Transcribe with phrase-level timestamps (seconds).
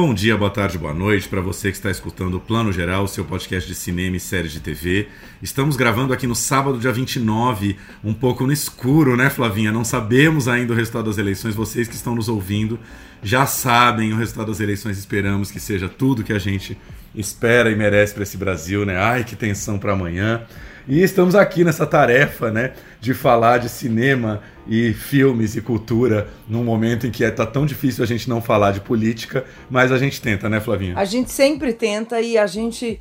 [0.00, 3.24] Bom dia, boa tarde, boa noite para você que está escutando o Plano Geral, seu
[3.24, 5.08] podcast de cinema e séries de TV.
[5.42, 9.72] Estamos gravando aqui no sábado, dia 29, um pouco no escuro, né, Flavinha?
[9.72, 11.56] Não sabemos ainda o resultado das eleições.
[11.56, 12.78] Vocês que estão nos ouvindo
[13.24, 14.98] já sabem o resultado das eleições.
[14.98, 16.78] Esperamos que seja tudo que a gente
[17.12, 18.96] espera e merece para esse Brasil, né?
[18.96, 20.46] Ai, que tensão para amanhã.
[20.88, 26.64] E estamos aqui nessa tarefa, né, de falar de cinema e filmes e cultura num
[26.64, 29.98] momento em que está é, tão difícil a gente não falar de política, mas a
[29.98, 30.94] gente tenta, né, Flavinha?
[30.96, 32.98] A gente sempre tenta e a gente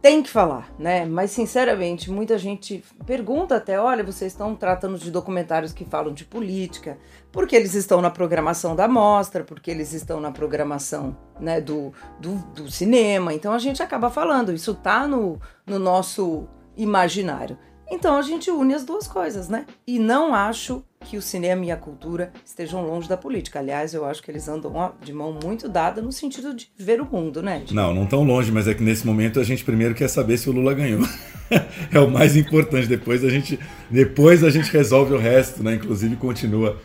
[0.00, 1.04] tem que falar, né?
[1.06, 6.24] Mas sinceramente, muita gente pergunta até, olha, vocês estão tratando de documentários que falam de
[6.24, 6.98] política,
[7.32, 12.36] porque eles estão na programação da mostra, porque eles estão na programação né, do, do,
[12.54, 13.34] do cinema.
[13.34, 16.46] Então a gente acaba falando, isso tá no, no nosso
[16.76, 17.58] imaginário.
[17.90, 19.66] Então a gente une as duas coisas, né?
[19.86, 23.58] E não acho que o cinema e a cultura estejam longe da política.
[23.58, 27.04] Aliás, eu acho que eles andam de mão muito dada no sentido de ver o
[27.04, 27.62] mundo, né?
[27.70, 30.48] Não, não tão longe, mas é que nesse momento a gente primeiro quer saber se
[30.48, 31.02] o Lula ganhou.
[31.92, 32.86] é o mais importante.
[32.86, 35.74] Depois a gente, depois a gente resolve o resto, né?
[35.74, 36.78] Inclusive continua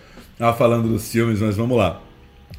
[0.58, 2.02] falando dos filmes, mas vamos lá.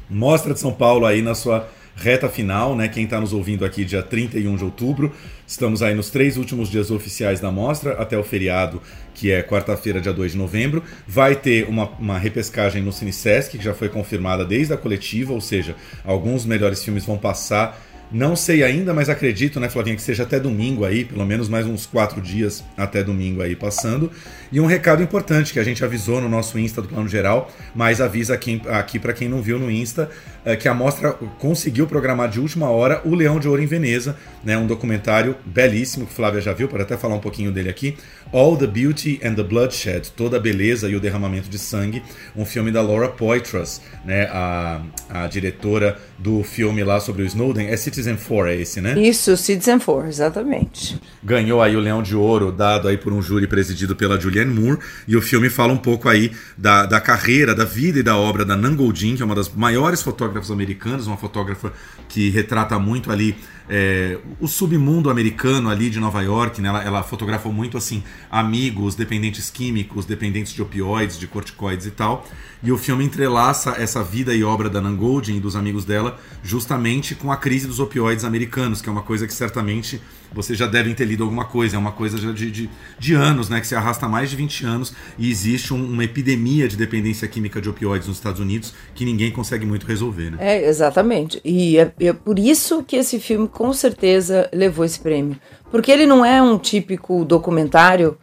[0.09, 2.87] Mostra de São Paulo aí na sua reta final, né?
[2.87, 5.13] Quem está nos ouvindo aqui dia 31 de outubro,
[5.45, 8.81] estamos aí nos três últimos dias oficiais da mostra, até o feriado,
[9.13, 10.83] que é quarta-feira, dia 2 de novembro.
[11.07, 15.41] Vai ter uma, uma repescagem no CineSesc, que já foi confirmada desde a coletiva, ou
[15.41, 17.79] seja, alguns melhores filmes vão passar
[18.11, 21.65] não sei ainda, mas acredito, né, Flavinha, que seja até domingo aí, pelo menos mais
[21.65, 24.11] uns quatro dias até domingo aí passando.
[24.51, 28.01] E um recado importante que a gente avisou no nosso Insta do Plano Geral, mas
[28.01, 30.09] avisa aqui, aqui para quem não viu no Insta,
[30.43, 34.17] é que a mostra conseguiu programar de última hora o Leão de Ouro em Veneza,
[34.43, 37.95] né, um documentário belíssimo que Flávia já viu, pode até falar um pouquinho dele aqui.
[38.33, 42.01] All the Beauty and the Bloodshed, toda a beleza e o derramamento de sangue,
[42.35, 47.67] um filme da Laura Poitras, né, a, a diretora do filme lá sobre o Snowden.
[47.67, 48.97] É Citizen 4, é esse, né?
[48.97, 50.99] Isso, Citizen 4, exatamente.
[51.21, 54.79] Ganhou aí o Leão de Ouro, dado aí por um júri presidido pela Julianne Moore,
[55.07, 58.45] e o filme fala um pouco aí da, da carreira, da vida e da obra
[58.45, 61.73] da Nan Goldin, que é uma das maiores fotógrafas americanas, uma fotógrafa
[62.07, 63.35] que retrata muito ali
[63.69, 66.69] é, o submundo americano ali de Nova York, né?
[66.69, 72.25] ela, ela fotografa muito assim amigos, dependentes químicos, dependentes de opioides, de corticoides e tal.
[72.63, 76.19] E o filme entrelaça essa vida e obra da Nan Goldin e dos amigos dela
[76.43, 80.01] justamente com a crise dos opioides americanos, que é uma coisa que certamente
[80.33, 83.59] vocês já devem ter lido alguma coisa, é uma coisa de, de, de anos, né,
[83.59, 87.27] que se arrasta há mais de 20 anos e existe um, uma epidemia de dependência
[87.27, 90.31] química de opioides nos Estados Unidos que ninguém consegue muito resolver.
[90.31, 90.37] Né?
[90.39, 91.41] É, exatamente.
[91.43, 95.37] E é, é por isso que esse filme com certeza levou esse prêmio.
[95.69, 98.17] Porque ele não é um típico documentário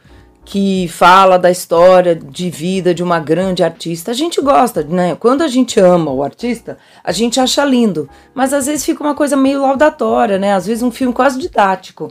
[0.48, 4.12] que fala da história de vida de uma grande artista.
[4.12, 5.14] A gente gosta, né?
[5.14, 9.14] Quando a gente ama o artista, a gente acha lindo, mas às vezes fica uma
[9.14, 10.54] coisa meio laudatória, né?
[10.54, 12.10] Às vezes um filme quase didático.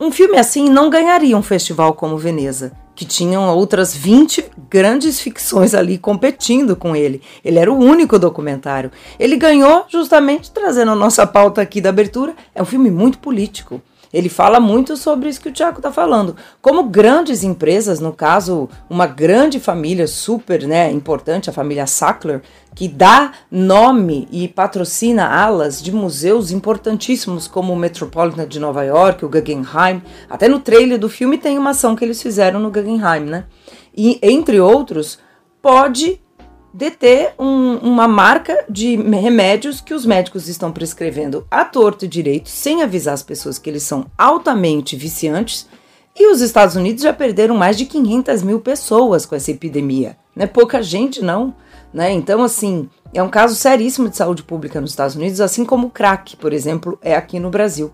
[0.00, 5.72] Um filme assim não ganharia um festival como Veneza, que tinham outras 20 grandes ficções
[5.72, 7.22] ali competindo com ele.
[7.44, 8.90] Ele era o único documentário.
[9.20, 12.34] Ele ganhou justamente trazendo a nossa pauta aqui da abertura.
[12.52, 13.80] É um filme muito político.
[14.12, 16.36] Ele fala muito sobre isso que o Tiago está falando.
[16.62, 22.42] Como grandes empresas, no caso, uma grande família super né, importante, a família Sackler,
[22.74, 29.24] que dá nome e patrocina alas de museus importantíssimos como o Metropolitan de Nova York,
[29.24, 30.02] o Guggenheim.
[30.28, 33.44] Até no trailer do filme tem uma ação que eles fizeram no Guggenheim, né?
[33.96, 35.18] E, entre outros,
[35.60, 36.20] pode
[36.72, 42.48] deter um, uma marca de remédios que os médicos estão prescrevendo à torto e direito,
[42.48, 45.66] sem avisar as pessoas que eles são altamente viciantes.
[46.14, 50.16] E os Estados Unidos já perderam mais de 500 mil pessoas com essa epidemia.
[50.34, 51.54] Não é pouca gente, não.
[51.92, 52.12] Né?
[52.12, 55.90] Então, assim, é um caso seríssimo de saúde pública nos Estados Unidos, assim como o
[55.90, 57.92] crack, por exemplo, é aqui no Brasil.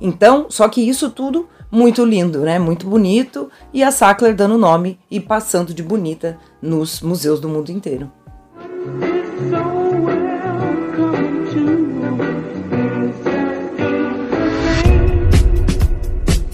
[0.00, 2.58] Então, só que isso tudo muito lindo, né?
[2.58, 7.72] Muito bonito e a Sackler dando nome e passando de bonita nos museus do mundo
[7.72, 8.12] inteiro.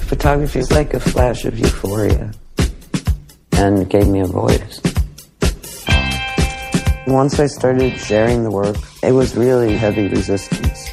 [0.06, 2.30] Photography is like a flash of euphoria
[3.58, 4.80] and gave me a voice.
[7.06, 10.87] Once I started sharing the work, it was really heavy resistance,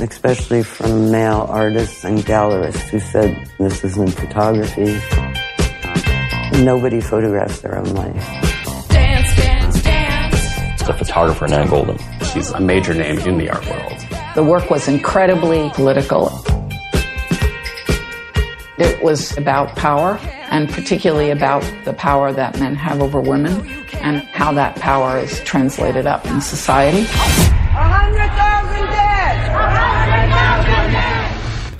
[0.00, 4.98] especially from male artists and gallerists who said, this isn't photography.
[6.62, 8.26] Nobody photographs their own life.
[8.88, 10.82] Dance, dance, dance.
[10.82, 11.98] the photographer Nan Golden.
[12.32, 14.04] She's a major name in the art world.
[14.34, 16.30] The work was incredibly political.
[18.76, 20.18] It was about power,
[20.50, 25.40] and particularly about the power that men have over women, and how that power is
[25.40, 27.06] translated up in society.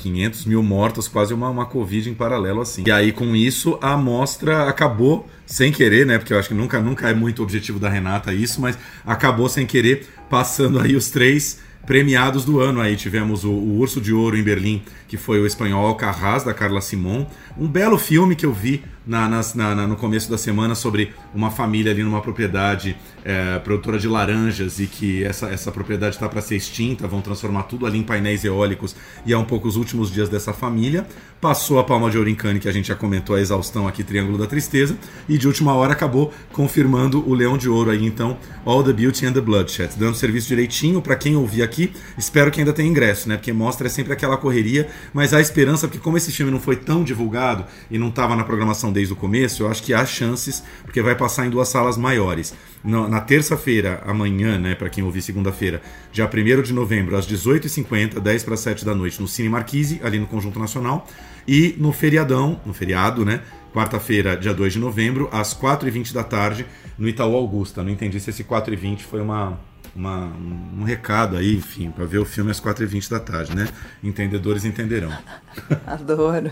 [0.05, 2.85] 500 mil mortos, quase uma, uma Covid em paralelo assim.
[2.87, 6.19] E aí, com isso, a amostra acabou sem querer, né?
[6.19, 9.67] Porque eu acho que nunca, nunca é muito objetivo da Renata isso, mas acabou sem
[9.67, 12.97] querer, passando aí os três premiados do ano aí.
[12.97, 16.83] Tivemos o, o Urso de Ouro em Berlim, que foi o espanhol Alcarraz, da Carla
[16.83, 17.27] Simon.
[17.57, 21.13] Um belo filme que eu vi na, nas- na- na- no começo da semana sobre
[21.35, 26.29] uma família ali numa propriedade é, produtora de laranjas e que essa, essa propriedade está
[26.29, 29.77] para ser extinta, vão transformar tudo ali em painéis eólicos e é um pouco os
[29.77, 31.07] últimos dias dessa família.
[31.41, 34.47] Passou a Palma de Cannes, que a gente já comentou a exaustão aqui, Triângulo da
[34.47, 34.97] Tristeza,
[35.29, 39.27] e de última hora acabou confirmando o Leão de Ouro aí, então, All the Beauty
[39.27, 41.93] and the Bloodshed, dando serviço direitinho para quem ouvir aqui.
[42.17, 43.37] Espero que ainda tenha ingresso, né?
[43.37, 46.77] Porque mostra é sempre aquela correria, mas há esperança, porque como esse filme não foi
[46.77, 50.63] tão divulgado e não estava na programação desde o começo, eu acho que há chances,
[50.83, 52.55] porque vai passar em duas salas maiores.
[52.83, 55.83] No- na terça-feira, amanhã, né, para quem ouvir segunda-feira,
[56.13, 60.19] dia 1 de novembro, às 18h50, 10 para 7 da noite, no Cine Marquise, ali
[60.19, 61.07] no Conjunto Nacional,
[61.47, 63.41] e no feriadão, no feriado, né,
[63.75, 66.65] quarta-feira, dia 2 de novembro, às 4h20 da tarde,
[66.97, 67.83] no Itaú Augusta.
[67.83, 69.59] Não entendi se esse 4h20 foi uma,
[69.95, 70.33] uma-
[70.79, 73.69] um recado aí, enfim, para ver o filme às 4h20 da tarde, né?
[74.03, 75.13] Entendedores entenderão.
[75.87, 76.51] Adoro.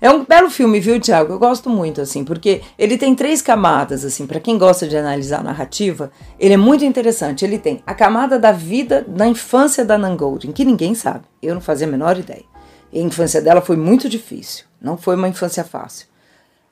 [0.00, 1.32] É um belo filme, viu, Thiago?
[1.32, 5.40] Eu gosto muito, assim, porque ele tem três camadas, assim, para quem gosta de analisar
[5.40, 7.44] a narrativa, ele é muito interessante.
[7.44, 11.24] Ele tem a camada da vida na infância da Nan Goldin, que ninguém sabe.
[11.42, 12.44] Eu não fazia a menor ideia.
[12.92, 14.64] E a infância dela foi muito difícil.
[14.80, 16.06] Não foi uma infância fácil.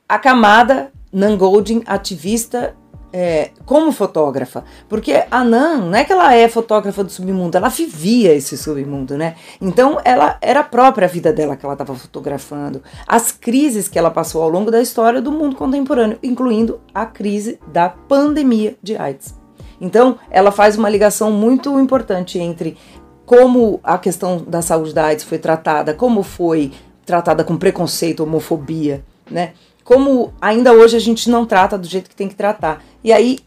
[0.09, 2.75] A camada Nan Goldin, ativista
[3.13, 4.65] é, como fotógrafa.
[4.89, 9.17] Porque a Nan, não é que ela é fotógrafa do submundo, ela vivia esse submundo,
[9.17, 9.37] né?
[9.61, 12.83] Então ela era a própria vida dela que ela estava fotografando.
[13.07, 17.59] As crises que ela passou ao longo da história do mundo contemporâneo, incluindo a crise
[17.73, 19.35] da pandemia de AIDS.
[19.81, 22.77] Então, ela faz uma ligação muito importante entre
[23.25, 26.73] como a questão da saúde da AIDS foi tratada, como foi
[27.05, 29.53] tratada com preconceito, homofobia, né?
[29.89, 32.85] Como ainda hoje a gente não trata do jeito que tem que tratar.
[33.03, 33.39] E aí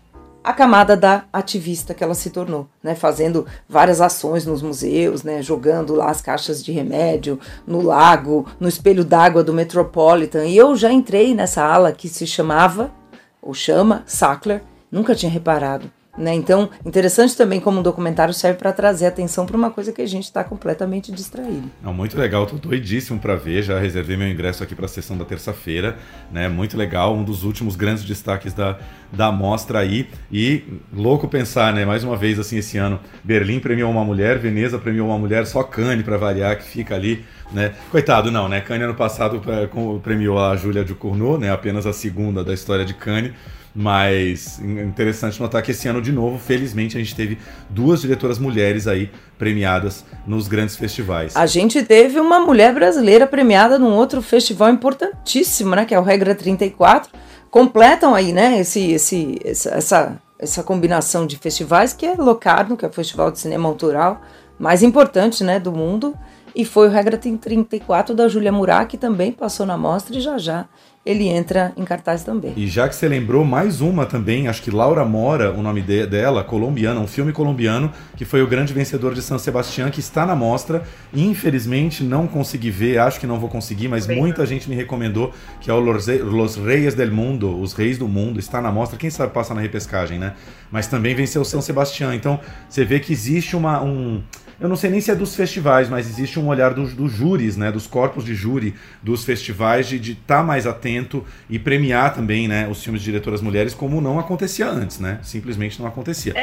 [0.44, 5.44] a camada da ativista que ela se tornou, né, fazendo várias ações nos museus, né,
[5.44, 10.46] jogando lá as caixas de remédio no lago, no espelho d'água do Metropolitan.
[10.46, 12.92] E eu já entrei nessa ala que se chamava
[13.40, 15.92] ou chama Sackler, nunca tinha reparado.
[16.18, 16.34] Né?
[16.36, 20.06] Então, interessante também como um documentário serve para trazer atenção para uma coisa que a
[20.06, 21.72] gente está completamente distraído.
[21.82, 25.24] Muito legal, tô doidíssimo para ver, já reservei meu ingresso aqui para a sessão da
[25.24, 25.98] terça-feira,
[26.30, 26.50] né?
[26.50, 28.78] Muito legal, um dos últimos grandes destaques da,
[29.12, 30.10] da mostra aí.
[30.30, 30.64] E
[30.94, 31.86] louco pensar, né?
[31.86, 35.64] Mais uma vez assim esse ano, Berlim premiou uma mulher, Veneza premiou uma mulher, só
[35.64, 37.24] Cannes para variar que fica ali,
[37.54, 37.74] né?
[37.90, 38.62] Coitado, não, né?
[38.70, 41.52] Ano passado com- premiou a Júlia de Cournot, né?
[41.52, 43.32] Apenas a segunda da história de Cannes.
[43.74, 47.38] Mas interessante notar que esse ano, de novo, felizmente, a gente teve
[47.70, 51.36] duas diretoras mulheres aí premiadas nos grandes festivais.
[51.38, 56.04] A gente teve uma mulher brasileira premiada num outro festival importantíssimo, né, que é o
[56.04, 57.12] Regra 34.
[57.50, 62.88] Completam aí, né, esse, esse, essa, essa, combinação de festivais que é Locarno, que é
[62.88, 64.22] o festival de cinema autoral
[64.60, 66.14] mais importante, né, do mundo,
[66.54, 70.38] e foi o Regra 34 da Júlia Murat, que também passou na mostra e já
[70.38, 70.68] já
[71.06, 72.54] ele entra em cartaz também.
[72.56, 76.06] E já que você lembrou, mais uma também, acho que Laura Mora, o nome de-
[76.06, 80.26] dela, colombiana, um filme colombiano, que foi o grande vencedor de San Sebastián, que está
[80.26, 80.84] na mostra.
[81.14, 85.72] Infelizmente não consegui ver, acho que não vou conseguir, mas muita gente me recomendou, que
[85.72, 88.98] é o Los Re- Los Reyes del Mundo, Os Reis do Mundo, está na mostra.
[88.98, 90.34] Quem sabe passa na repescagem, né?
[90.72, 92.14] Mas também venceu São Sebastián.
[92.16, 92.40] Então
[92.70, 93.82] você vê que existe uma.
[93.84, 94.22] Um,
[94.62, 97.58] eu não sei nem se é dos festivais, mas existe um olhar dos, dos júris,
[97.58, 102.68] né, dos corpos de júri dos festivais de estar mais atento e premiar também, né,
[102.70, 105.20] os filmes de diretoras mulheres como não acontecia antes, né?
[105.24, 106.34] Simplesmente não acontecia.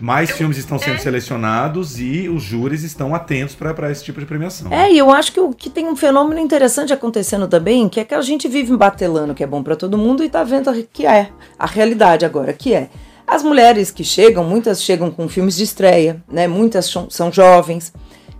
[0.00, 4.72] Mais filmes estão sendo selecionados e os júris estão atentos para esse tipo de premiação.
[4.72, 8.04] É, e eu acho que, o, que tem um fenômeno interessante acontecendo também, que é
[8.04, 10.74] que a gente vive batelando que é bom para todo mundo e tá vendo a-
[10.90, 12.88] que é a realidade agora, que é
[13.30, 16.48] as mulheres que chegam, muitas chegam com filmes de estreia, né?
[16.48, 17.92] Muitas são, jovens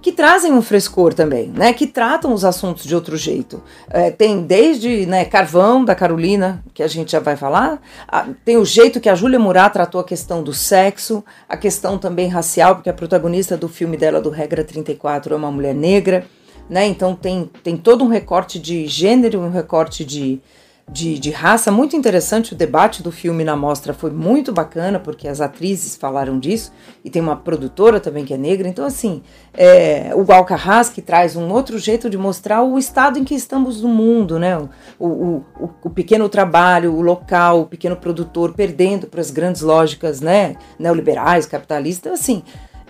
[0.03, 1.75] que trazem um frescor também, né?
[1.75, 3.63] Que tratam os assuntos de outro jeito.
[3.91, 8.57] É, tem desde né, Carvão da Carolina, que a gente já vai falar, a- tem
[8.57, 12.77] o jeito que a Júlia Murat tratou a questão do sexo, a questão também racial,
[12.77, 16.25] porque a protagonista do filme dela do Regra 34 é uma mulher negra,
[16.69, 16.87] né?
[16.87, 20.41] Então tem, tem todo um recorte de gênero, um recorte de
[20.93, 22.53] de, de raça, muito interessante.
[22.53, 26.73] O debate do filme na mostra foi muito bacana, porque as atrizes falaram disso,
[27.05, 28.69] e tem uma produtora também que é negra.
[28.69, 29.23] Então, assim,
[29.55, 33.83] é, o Alcarrás que traz um outro jeito de mostrar o estado em que estamos
[33.83, 34.59] no mundo, né?
[34.99, 39.63] O, o, o, o pequeno trabalho, o local, o pequeno produtor perdendo para as grandes
[39.63, 40.57] lógicas, né?
[40.79, 42.01] Neoliberais, capitalistas.
[42.01, 42.43] Então, assim,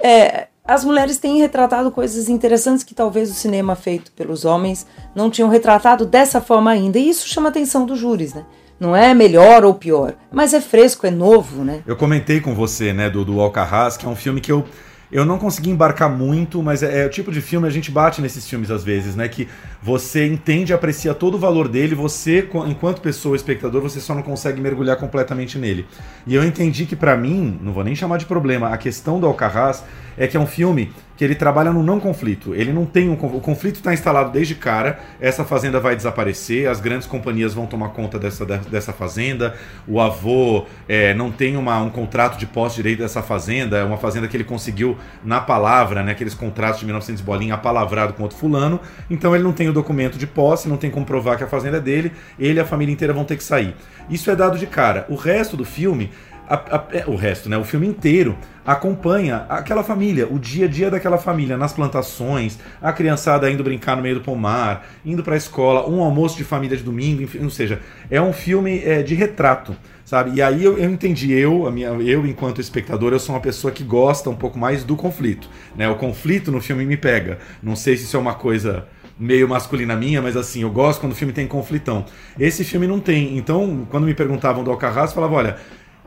[0.02, 5.30] é, as mulheres têm retratado coisas interessantes que talvez o cinema feito pelos homens não
[5.30, 6.98] tinham retratado dessa forma ainda.
[6.98, 8.44] E isso chama a atenção dos júris, né?
[8.78, 11.82] Não é melhor ou pior, mas é fresco, é novo, né?
[11.86, 14.64] Eu comentei com você, né, do, do Alcarrás, que é um filme que eu,
[15.12, 18.20] eu não consegui embarcar muito, mas é, é o tipo de filme a gente bate
[18.20, 19.28] nesses filmes às vezes, né?
[19.28, 19.48] Que
[19.82, 24.60] você entende aprecia todo o valor dele, você, enquanto pessoa, espectador, você só não consegue
[24.60, 25.86] mergulhar completamente nele.
[26.26, 29.26] E eu entendi que pra mim, não vou nem chamar de problema, a questão do
[29.26, 29.82] Alcarrás
[30.16, 32.54] é que é um filme que ele trabalha no não conflito.
[32.54, 34.98] Ele não tem um o conflito está instalado desde cara.
[35.20, 39.54] Essa fazenda vai desaparecer, as grandes companhias vão tomar conta dessa, dessa fazenda.
[39.86, 43.76] O avô é, não tem uma, um contrato de posse direito dessa fazenda.
[43.76, 46.12] É uma fazenda que ele conseguiu na palavra, né?
[46.12, 48.80] Aqueles contratos de 1900 bolinha apalavrado com outro fulano.
[49.10, 51.76] Então ele não tem o documento de posse, não tem como provar que a fazenda
[51.76, 52.12] é dele.
[52.38, 53.76] Ele e a família inteira vão ter que sair.
[54.08, 55.04] Isso é dado de cara.
[55.10, 56.10] O resto do filme
[56.50, 57.56] a- a- é, o resto, né?
[57.56, 62.92] O filme inteiro acompanha aquela família, o dia a dia daquela família, nas plantações, a
[62.92, 66.82] criançada indo brincar no meio do pomar, indo pra escola, um almoço de família de
[66.82, 67.80] domingo, enfim, ou seja,
[68.10, 70.32] é um filme é, de retrato, sabe?
[70.34, 73.72] E aí eu, eu entendi, eu, a minha, eu enquanto espectador, eu sou uma pessoa
[73.72, 75.88] que gosta um pouco mais do conflito, né?
[75.88, 77.38] O conflito no filme me pega.
[77.62, 78.86] Não sei se isso é uma coisa
[79.18, 82.06] meio masculina minha, mas assim, eu gosto quando o filme tem conflitão.
[82.38, 83.36] Esse filme não tem.
[83.36, 85.56] Então, quando me perguntavam do Alcarrás, eu falava, olha,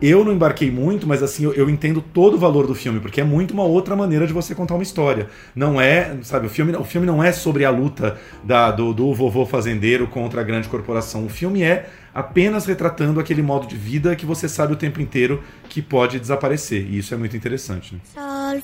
[0.05, 3.21] eu não embarquei muito, mas assim, eu, eu entendo todo o valor do filme, porque
[3.21, 5.29] é muito uma outra maneira de você contar uma história.
[5.55, 9.13] Não é, sabe, o filme, o filme não é sobre a luta da, do, do
[9.13, 11.25] vovô fazendeiro contra a grande corporação.
[11.25, 15.41] O filme é apenas retratando aquele modo de vida que você sabe o tempo inteiro
[15.69, 16.85] que pode desaparecer.
[16.89, 17.95] E isso é muito interessante.
[17.95, 18.01] Né?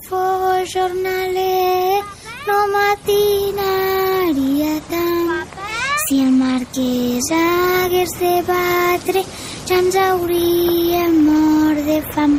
[0.07, 2.03] Solfo giornale
[2.45, 9.21] no matinaria tant si el marquès hagués de batre
[9.67, 12.31] ja ens hauríem mort de fam.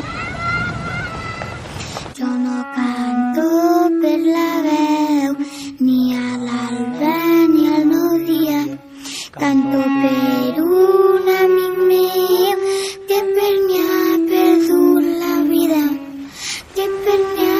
[2.19, 3.47] Jo no canto
[4.01, 5.31] per la veu
[5.87, 7.15] ni a l'alba
[7.53, 8.61] ni al nou dia
[9.39, 12.59] canto per un amic meu
[13.09, 15.83] que per mi ha perdut la vida
[16.75, 17.60] que per mi ha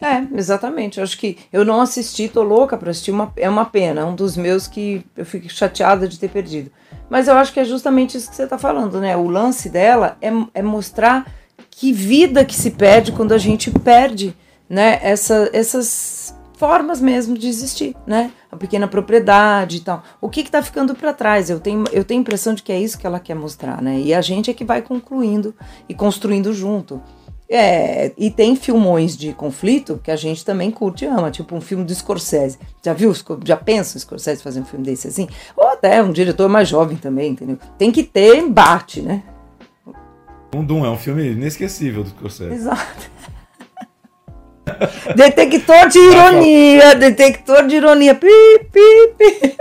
[0.00, 0.98] É, exatamente.
[0.98, 4.06] Eu acho que eu não assisti, tô louca pra assistir, uma, é uma pena.
[4.06, 6.70] Um dos meus que eu fico chateada de ter perdido.
[7.10, 9.16] Mas eu acho que é justamente isso que você tá falando, né?
[9.16, 11.26] O lance dela é, é mostrar
[11.70, 14.36] que vida que se perde quando a gente perde,
[14.68, 15.00] né?
[15.02, 18.30] Essa, essas formas mesmo de existir, né?
[18.52, 20.02] A pequena propriedade e tal.
[20.20, 21.50] O que que tá ficando para trás?
[21.50, 23.98] Eu tenho, eu tenho a impressão de que é isso que ela quer mostrar, né?
[23.98, 25.54] E a gente é que vai concluindo
[25.88, 27.02] e construindo junto.
[27.50, 31.60] É, e tem filmões de conflito que a gente também curte e ama, tipo um
[31.62, 32.58] filme do Scorsese.
[32.84, 33.12] Já viu?
[33.42, 35.26] Já pensa o Scorsese fazer um filme desse assim?
[35.56, 37.58] Ou até um diretor mais jovem também, entendeu?
[37.78, 39.22] Tem que ter embate, né?
[40.54, 42.54] Um Doom é um filme inesquecível do Scorsese.
[42.54, 43.10] Exato.
[45.16, 48.14] detector de ironia, detector de ironia.
[48.14, 48.28] Pi,
[48.70, 49.56] pi, pi.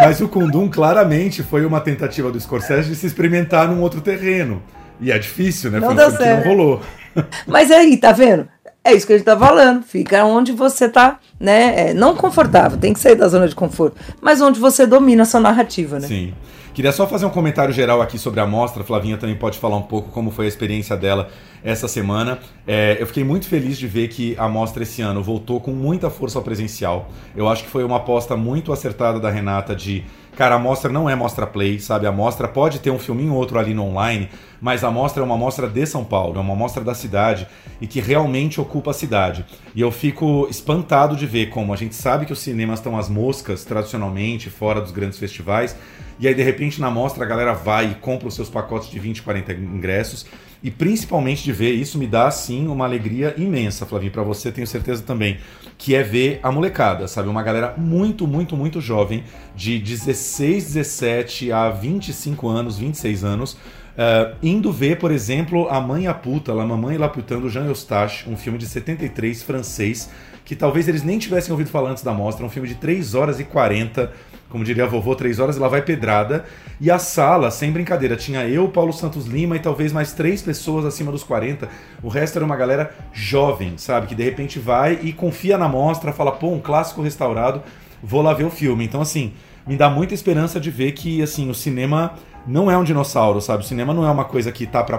[0.00, 4.62] Mas o Kundum claramente foi uma tentativa do Scorsese de se experimentar num outro terreno.
[5.00, 5.80] E é difícil, né?
[5.80, 6.46] Não foi deu que não certo.
[6.46, 6.80] rolou.
[7.46, 8.48] Mas aí, tá vendo?
[8.84, 9.82] É isso que a gente tá falando.
[9.82, 11.90] Fica onde você tá, né?
[11.90, 15.26] é, não confortável, tem que sair da zona de conforto, mas onde você domina a
[15.26, 16.08] sua narrativa, né?
[16.08, 16.32] Sim.
[16.78, 18.84] Queria só fazer um comentário geral aqui sobre a mostra.
[18.84, 21.28] Flavinha também pode falar um pouco como foi a experiência dela
[21.64, 22.38] essa semana.
[22.68, 26.08] É, eu fiquei muito feliz de ver que a mostra esse ano voltou com muita
[26.08, 27.10] força ao presencial.
[27.34, 30.04] Eu acho que foi uma aposta muito acertada da Renata de.
[30.36, 32.06] Cara, a mostra não é mostra play, sabe?
[32.06, 34.28] A mostra pode ter um filminho ou outro ali no online,
[34.60, 37.46] mas a mostra é uma mostra de São Paulo, é uma mostra da cidade
[37.80, 39.44] e que realmente ocupa a cidade.
[39.74, 43.08] E eu fico espantado de ver como a gente sabe que os cinemas estão às
[43.08, 45.76] moscas tradicionalmente, fora dos grandes festivais,
[46.18, 48.98] e aí de repente na mostra a galera vai e compra os seus pacotes de
[48.98, 50.26] 20, 40 ingressos.
[50.60, 54.66] E principalmente de ver, isso me dá assim uma alegria imensa, Flavinho, para você tenho
[54.66, 55.38] certeza também,
[55.76, 57.28] que é ver a molecada, sabe?
[57.28, 59.22] Uma galera muito, muito, muito jovem,
[59.54, 63.56] de 16, 17 a 25 anos, 26 anos,
[63.98, 67.12] Uh, indo ver, por exemplo, A Mãe a Puta, La Mamãe e La
[67.48, 70.08] Jean Eustache, um filme de 73, francês,
[70.44, 73.40] que talvez eles nem tivessem ouvido falar antes da mostra, um filme de 3 horas
[73.40, 74.12] e 40,
[74.48, 76.44] como diria a vovô, 3 horas e lá vai pedrada.
[76.80, 80.84] E a sala, sem brincadeira, tinha eu, Paulo Santos Lima e talvez mais três pessoas
[80.84, 81.68] acima dos 40.
[82.00, 84.06] O resto era uma galera jovem, sabe?
[84.06, 87.64] Que de repente vai e confia na mostra, fala, pô, um clássico restaurado,
[88.00, 88.84] vou lá ver o filme.
[88.84, 89.32] Então, assim,
[89.66, 92.14] me dá muita esperança de ver que, assim, o cinema
[92.46, 93.62] não é um dinossauro, sabe?
[93.62, 94.98] O cinema não é uma coisa que tá pra,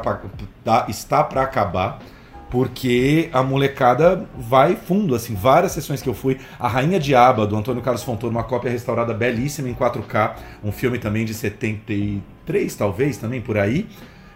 [0.64, 2.00] tá, está para acabar,
[2.50, 6.38] porque a molecada vai fundo, assim, várias sessões que eu fui.
[6.60, 10.98] A Rainha Diaba, do Antônio Carlos Fontoura, uma cópia restaurada belíssima em 4K, um filme
[10.98, 13.88] também de 73, talvez, também por aí.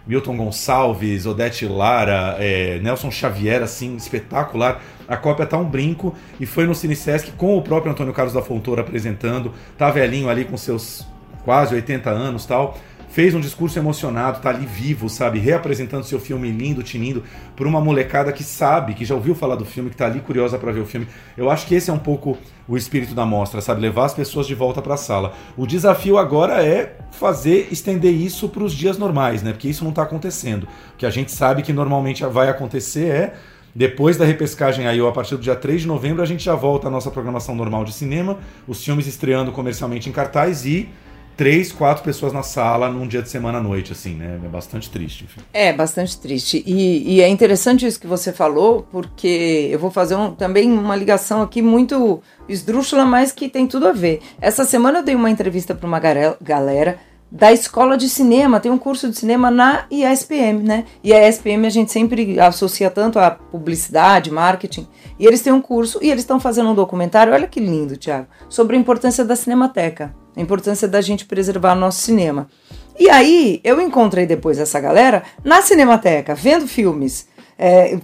[0.06, 4.82] Milton Gonçalves, Odete Lara, é, Nelson Xavier, assim, espetacular.
[5.08, 6.96] A cópia tá um brinco e foi no Cine
[7.36, 9.52] com o próprio Antônio Carlos da Fontoura apresentando.
[9.78, 11.06] Tá velhinho ali com seus
[11.44, 12.76] quase 80 anos tal
[13.14, 15.38] fez um discurso emocionado, tá ali vivo, sabe?
[15.38, 17.22] Reapresentando seu filme lindo, tinindo,
[17.54, 20.58] por uma molecada que sabe, que já ouviu falar do filme, que tá ali curiosa
[20.58, 21.06] para ver o filme.
[21.36, 23.80] Eu acho que esse é um pouco o espírito da mostra, sabe?
[23.80, 25.32] Levar as pessoas de volta para a sala.
[25.56, 29.52] O desafio agora é fazer, estender isso para os dias normais, né?
[29.52, 30.64] Porque isso não tá acontecendo.
[30.64, 33.34] O que a gente sabe que normalmente vai acontecer é
[33.72, 36.56] depois da repescagem aí, ou a partir do dia 3 de novembro, a gente já
[36.56, 40.88] volta à nossa programação normal de cinema, os filmes estreando comercialmente em cartaz e
[41.36, 44.40] três, quatro pessoas na sala num dia de semana à noite, assim, né?
[44.44, 45.24] É bastante triste.
[45.24, 45.40] Enfim.
[45.52, 46.62] É, bastante triste.
[46.66, 50.96] E, e, é interessante isso que você falou, porque eu vou fazer um, também uma
[50.96, 54.20] ligação aqui muito esdrúxula, mas que tem tudo a ver.
[54.40, 56.98] Essa semana eu dei uma entrevista para uma galera
[57.30, 60.84] da escola de cinema, tem um curso de cinema na ISPM, né?
[61.02, 64.86] E a ISPM a gente sempre associa tanto a publicidade, marketing,
[65.18, 68.28] e eles têm um curso e eles estão fazendo um documentário, olha que lindo, Tiago,
[68.48, 72.48] sobre a importância da cinemateca a importância da gente preservar nosso cinema.
[72.98, 77.26] E aí, eu encontrei depois essa galera na Cinemateca, vendo filmes.
[77.56, 78.00] É,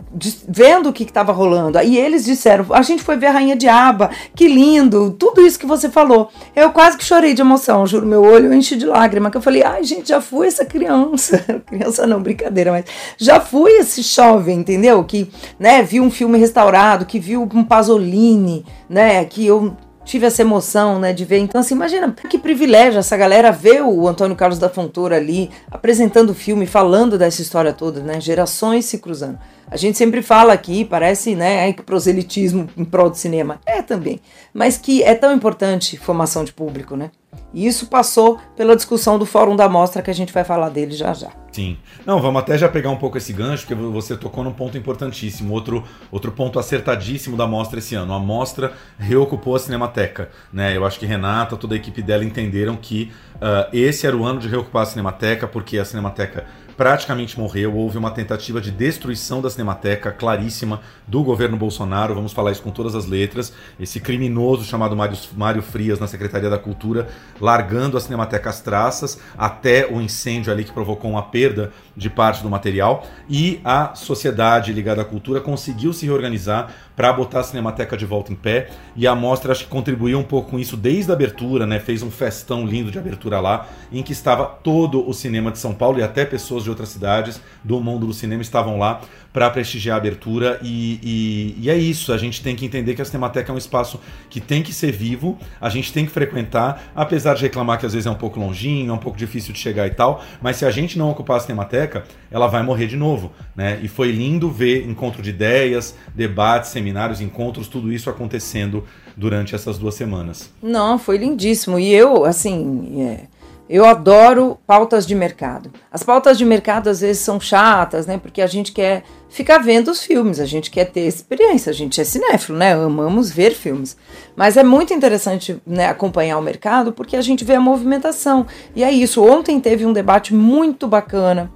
[0.49, 1.76] vendo o que estava rolando.
[1.76, 5.58] Aí eles disseram: a gente foi ver a Rainha de Aba, que lindo, tudo isso
[5.58, 6.30] que você falou.
[6.54, 9.28] Eu quase que chorei de emoção, juro, meu olho enche de lágrima.
[9.28, 11.44] Que eu falei: ai, gente, já fui essa criança.
[11.66, 12.84] criança não, brincadeira, mas
[13.18, 15.02] já fui esse jovem, entendeu?
[15.02, 19.25] Que né, viu um filme restaurado, que viu um Pasolini, né?
[19.25, 19.76] Que eu
[20.11, 21.38] tive essa emoção, né, de ver.
[21.38, 26.30] Então, assim, imagina que privilégio essa galera ver o Antônio Carlos da Fontoura ali apresentando
[26.30, 29.39] o filme, falando dessa história toda, né, gerações se cruzando.
[29.71, 33.61] A gente sempre fala aqui, parece, né, que proselitismo em prol do cinema.
[33.65, 34.21] É também.
[34.52, 37.11] Mas que é tão importante formação de público, né?
[37.52, 40.93] E isso passou pela discussão do Fórum da Mostra, que a gente vai falar dele
[40.93, 41.30] já já.
[41.52, 41.78] Sim.
[42.06, 45.52] Não, vamos até já pegar um pouco esse gancho, porque você tocou num ponto importantíssimo,
[45.52, 48.13] outro, outro ponto acertadíssimo da mostra esse ano.
[48.13, 50.30] A mostra reocupou a Cinemateca.
[50.52, 50.76] Né?
[50.76, 54.39] Eu acho que Renata, toda a equipe dela entenderam que uh, esse era o ano
[54.39, 56.47] de reocupar a Cinemateca, porque a Cinemateca
[56.80, 57.76] praticamente morreu.
[57.76, 62.14] Houve uma tentativa de destruição da Cinemateca claríssima do governo Bolsonaro.
[62.14, 63.52] Vamos falar isso com todas as letras.
[63.78, 67.06] Esse criminoso chamado Mário Frias na Secretaria da Cultura,
[67.38, 72.43] largando a Cinemateca às traças, até o incêndio ali que provocou uma perda de parte
[72.43, 73.06] do material.
[73.28, 78.32] E a sociedade ligada à cultura conseguiu se reorganizar para botar a Cinemateca de volta
[78.32, 78.71] em pé.
[78.97, 81.78] E a mostra acho que contribuiu um pouco com isso desde a abertura, né?
[81.78, 85.75] Fez um festão lindo de abertura lá, em que estava todo o cinema de São
[85.75, 89.97] Paulo e até pessoas de outras cidades do mundo do cinema estavam lá para prestigiar
[89.97, 90.58] a abertura.
[90.62, 93.58] E, e, e, é isso, a gente tem que entender que a Cinemateca é um
[93.58, 97.86] espaço que tem que ser vivo, a gente tem que frequentar, apesar de reclamar que
[97.86, 100.56] às vezes é um pouco longinho, é um pouco difícil de chegar e tal, mas
[100.56, 103.32] se a gente não ocupar a Cinemateca, ela vai morrer de novo.
[103.54, 103.78] Né?
[103.82, 108.84] E foi lindo ver encontro de ideias, debates, seminários encontros, tudo isso acontecendo
[109.16, 110.52] durante essas duas semanas.
[110.62, 111.78] Não, foi lindíssimo.
[111.78, 113.25] E eu, assim, é,
[113.71, 115.71] eu adoro pautas de mercado.
[115.93, 118.19] As pautas de mercado às vezes são chatas, né?
[118.19, 122.00] Porque a gente quer ficar vendo os filmes, a gente quer ter experiência, a gente
[122.00, 122.73] é cinéfilo, né?
[122.73, 123.97] Amamos ver filmes.
[124.35, 128.45] Mas é muito interessante né, acompanhar o mercado porque a gente vê a movimentação.
[128.75, 129.25] E é isso.
[129.25, 131.49] Ontem teve um debate muito bacana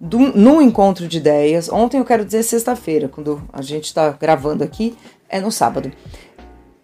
[0.00, 1.68] do, no encontro de ideias.
[1.68, 4.96] Ontem eu quero dizer sexta-feira, quando a gente está gravando aqui,
[5.28, 5.92] é no sábado.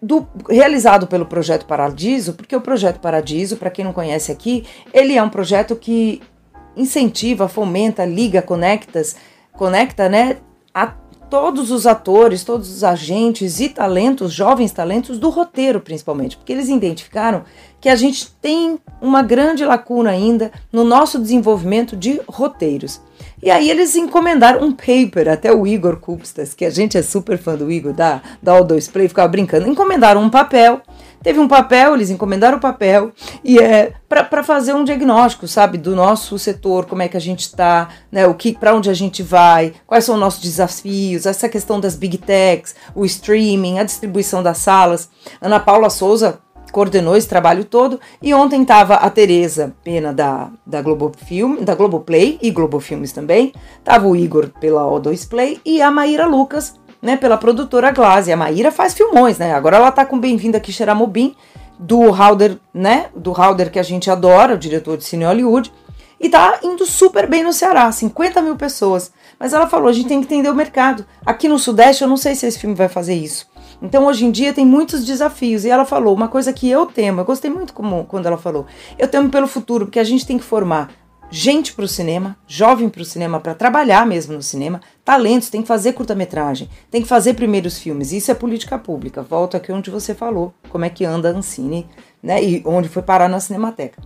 [0.07, 5.17] Do, realizado pelo Projeto Paradiso, porque o Projeto Paradiso, para quem não conhece aqui, ele
[5.17, 6.21] é um projeto que
[6.77, 9.17] incentiva, fomenta, liga, conectas,
[9.53, 10.37] conecta, né,
[10.75, 10.93] a
[11.31, 16.69] todos os atores, todos os agentes e talentos, jovens talentos do roteiro principalmente, porque eles
[16.69, 17.45] identificaram
[17.81, 23.01] que a gente tem uma grande lacuna ainda no nosso desenvolvimento de roteiros.
[23.43, 27.37] E aí eles encomendaram um paper, até o Igor Kupstas, que a gente é super
[27.37, 30.81] fã do Igor, da, da O2 Play, ficava brincando, encomendaram um papel
[31.25, 33.11] teve um papel, eles encomendaram o papel,
[33.43, 37.41] e é para fazer um diagnóstico, sabe, do nosso setor, como é que a gente
[37.41, 41.49] está, né, o que, para onde a gente vai, quais são os nossos desafios, essa
[41.49, 45.09] questão das big techs, o streaming, a distribuição das salas.
[45.41, 46.39] Ana Paula Souza
[46.71, 51.75] coordenou esse trabalho todo e ontem estava a Tereza Pena da, da Globo Film, da
[51.75, 56.75] Globoplay e Globo Filmes também, tava o Igor pela O2 Play e a Maíra Lucas,
[57.05, 58.33] né, pela produtora Glaze.
[58.33, 59.53] A Maíra faz filmões, né?
[59.53, 61.37] Agora ela tá com Bem-vinda aqui Xeramobim,
[61.79, 65.71] do Halder, né, do Halder que a gente adora, o diretor de cine Hollywood,
[66.19, 69.13] e tá indo super bem no Ceará, 50 mil pessoas.
[69.39, 71.05] Mas ela falou, a gente tem que entender o mercado.
[71.27, 73.47] Aqui no Sudeste eu não sei se esse filme vai fazer isso.
[73.83, 75.65] Então, hoje em dia, tem muitos desafios.
[75.65, 78.65] E ela falou uma coisa que eu temo, eu gostei muito como, quando ela falou.
[78.99, 80.91] Eu temo pelo futuro, porque a gente tem que formar
[81.35, 85.63] gente para o cinema, jovem para o cinema, para trabalhar mesmo no cinema, talentos, tem
[85.63, 88.13] que fazer curta-metragem, tem que fazer primeiros filmes.
[88.13, 89.21] Isso é política pública.
[89.21, 91.89] Volta aqui onde você falou, como é que anda a Ancine,
[92.23, 92.41] né?
[92.43, 94.01] E onde foi parar na Cinemateca.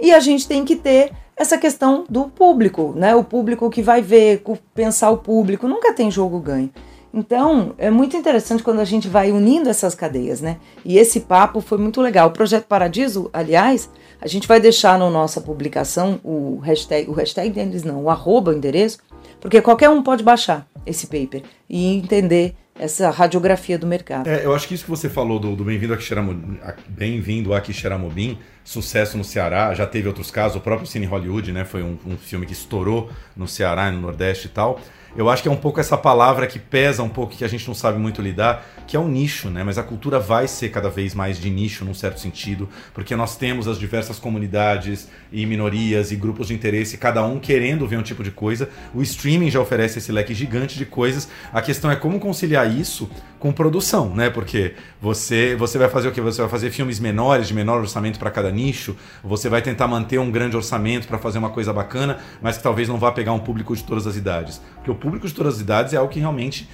[0.00, 3.14] E a gente tem que ter essa questão do público, né?
[3.14, 4.42] O público que vai ver,
[4.74, 6.70] pensar o público, nunca tem jogo ganho.
[7.12, 10.58] Então, é muito interessante quando a gente vai unindo essas cadeias, né?
[10.84, 12.28] E esse papo foi muito legal.
[12.28, 17.50] O Projeto Paradiso, aliás, a gente vai deixar na nossa publicação o hashtag, o hashtag
[17.50, 18.98] deles não, o arroba, o endereço,
[19.40, 24.28] porque qualquer um pode baixar esse paper e entender essa radiografia do mercado.
[24.28, 28.38] É, eu acho que isso que você falou do, do Bem-vindo a Bem-vindo a Quixeramobim,
[28.64, 32.16] sucesso no Ceará, já teve outros casos, o próprio Cine Hollywood, né, foi um, um
[32.16, 34.80] filme que estourou no Ceará no Nordeste e tal.
[35.16, 37.66] Eu acho que é um pouco essa palavra que pesa um pouco, que a gente
[37.66, 39.64] não sabe muito lidar, que é o nicho, né?
[39.64, 43.36] Mas a cultura vai ser cada vez mais de nicho, num certo sentido, porque nós
[43.36, 48.02] temos as diversas comunidades e minorias e grupos de interesse, cada um querendo ver um
[48.02, 48.68] tipo de coisa.
[48.94, 51.28] O streaming já oferece esse leque gigante de coisas.
[51.52, 54.28] A questão é como conciliar isso com produção, né?
[54.28, 56.20] Porque você, você vai fazer o que?
[56.20, 60.18] Você vai fazer filmes menores, de menor orçamento para cada nicho, você vai tentar manter
[60.18, 63.38] um grande orçamento para fazer uma coisa bacana, mas que talvez não vá pegar um
[63.38, 64.60] público de todas as idades.
[64.76, 66.68] Porque o público de todas as idades é algo que realmente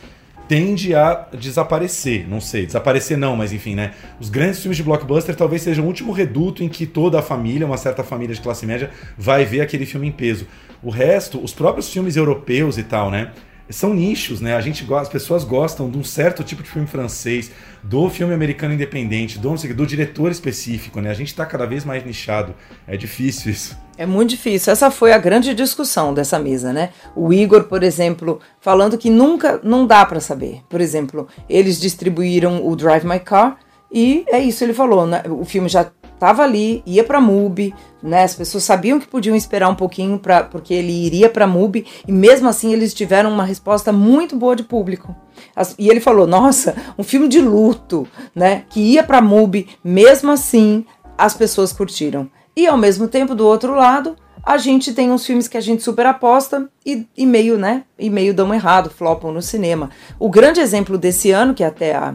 [0.49, 3.93] tende a desaparecer, não sei, desaparecer não, mas enfim, né?
[4.21, 7.67] Os grandes filmes de blockbuster talvez sejam o último reduto em que toda a família,
[7.67, 10.47] uma certa família de classe média, vai ver aquele filme em peso.
[10.83, 13.33] O resto, os próprios filmes europeus e tal, né?
[13.69, 14.55] São nichos, né?
[14.55, 17.51] A gente as pessoas gostam de um certo tipo de filme francês,
[17.83, 21.11] do filme americano independente, do, do diretor específico, né?
[21.11, 22.55] A gente está cada vez mais nichado.
[22.87, 23.77] É difícil isso.
[23.99, 24.73] É muito difícil.
[24.73, 26.91] Essa foi a grande discussão dessa mesa, né?
[27.15, 30.61] O Igor, por exemplo, falando que nunca, não dá para saber.
[30.69, 33.59] Por exemplo, eles distribuíram o Drive My Car
[33.91, 35.07] e é isso ele falou.
[35.07, 35.23] Né?
[35.29, 38.25] O filme já estava ali, ia para MUBI, né?
[38.25, 42.13] As pessoas sabiam que podiam esperar um pouquinho para porque ele iria para MUBI e
[42.13, 45.15] mesmo assim eles tiveram uma resposta muito boa de público.
[45.55, 48.65] As, e ele falou: "Nossa, um filme de luto, né?
[48.69, 50.85] Que ia para MUBI, mesmo assim
[51.17, 52.29] as pessoas curtiram".
[52.57, 55.83] E ao mesmo tempo do outro lado, a gente tem uns filmes que a gente
[55.83, 57.85] super aposta e, e meio, né?
[57.99, 59.91] E meio dão errado, flopam no cinema.
[60.19, 62.15] O grande exemplo desse ano, que até a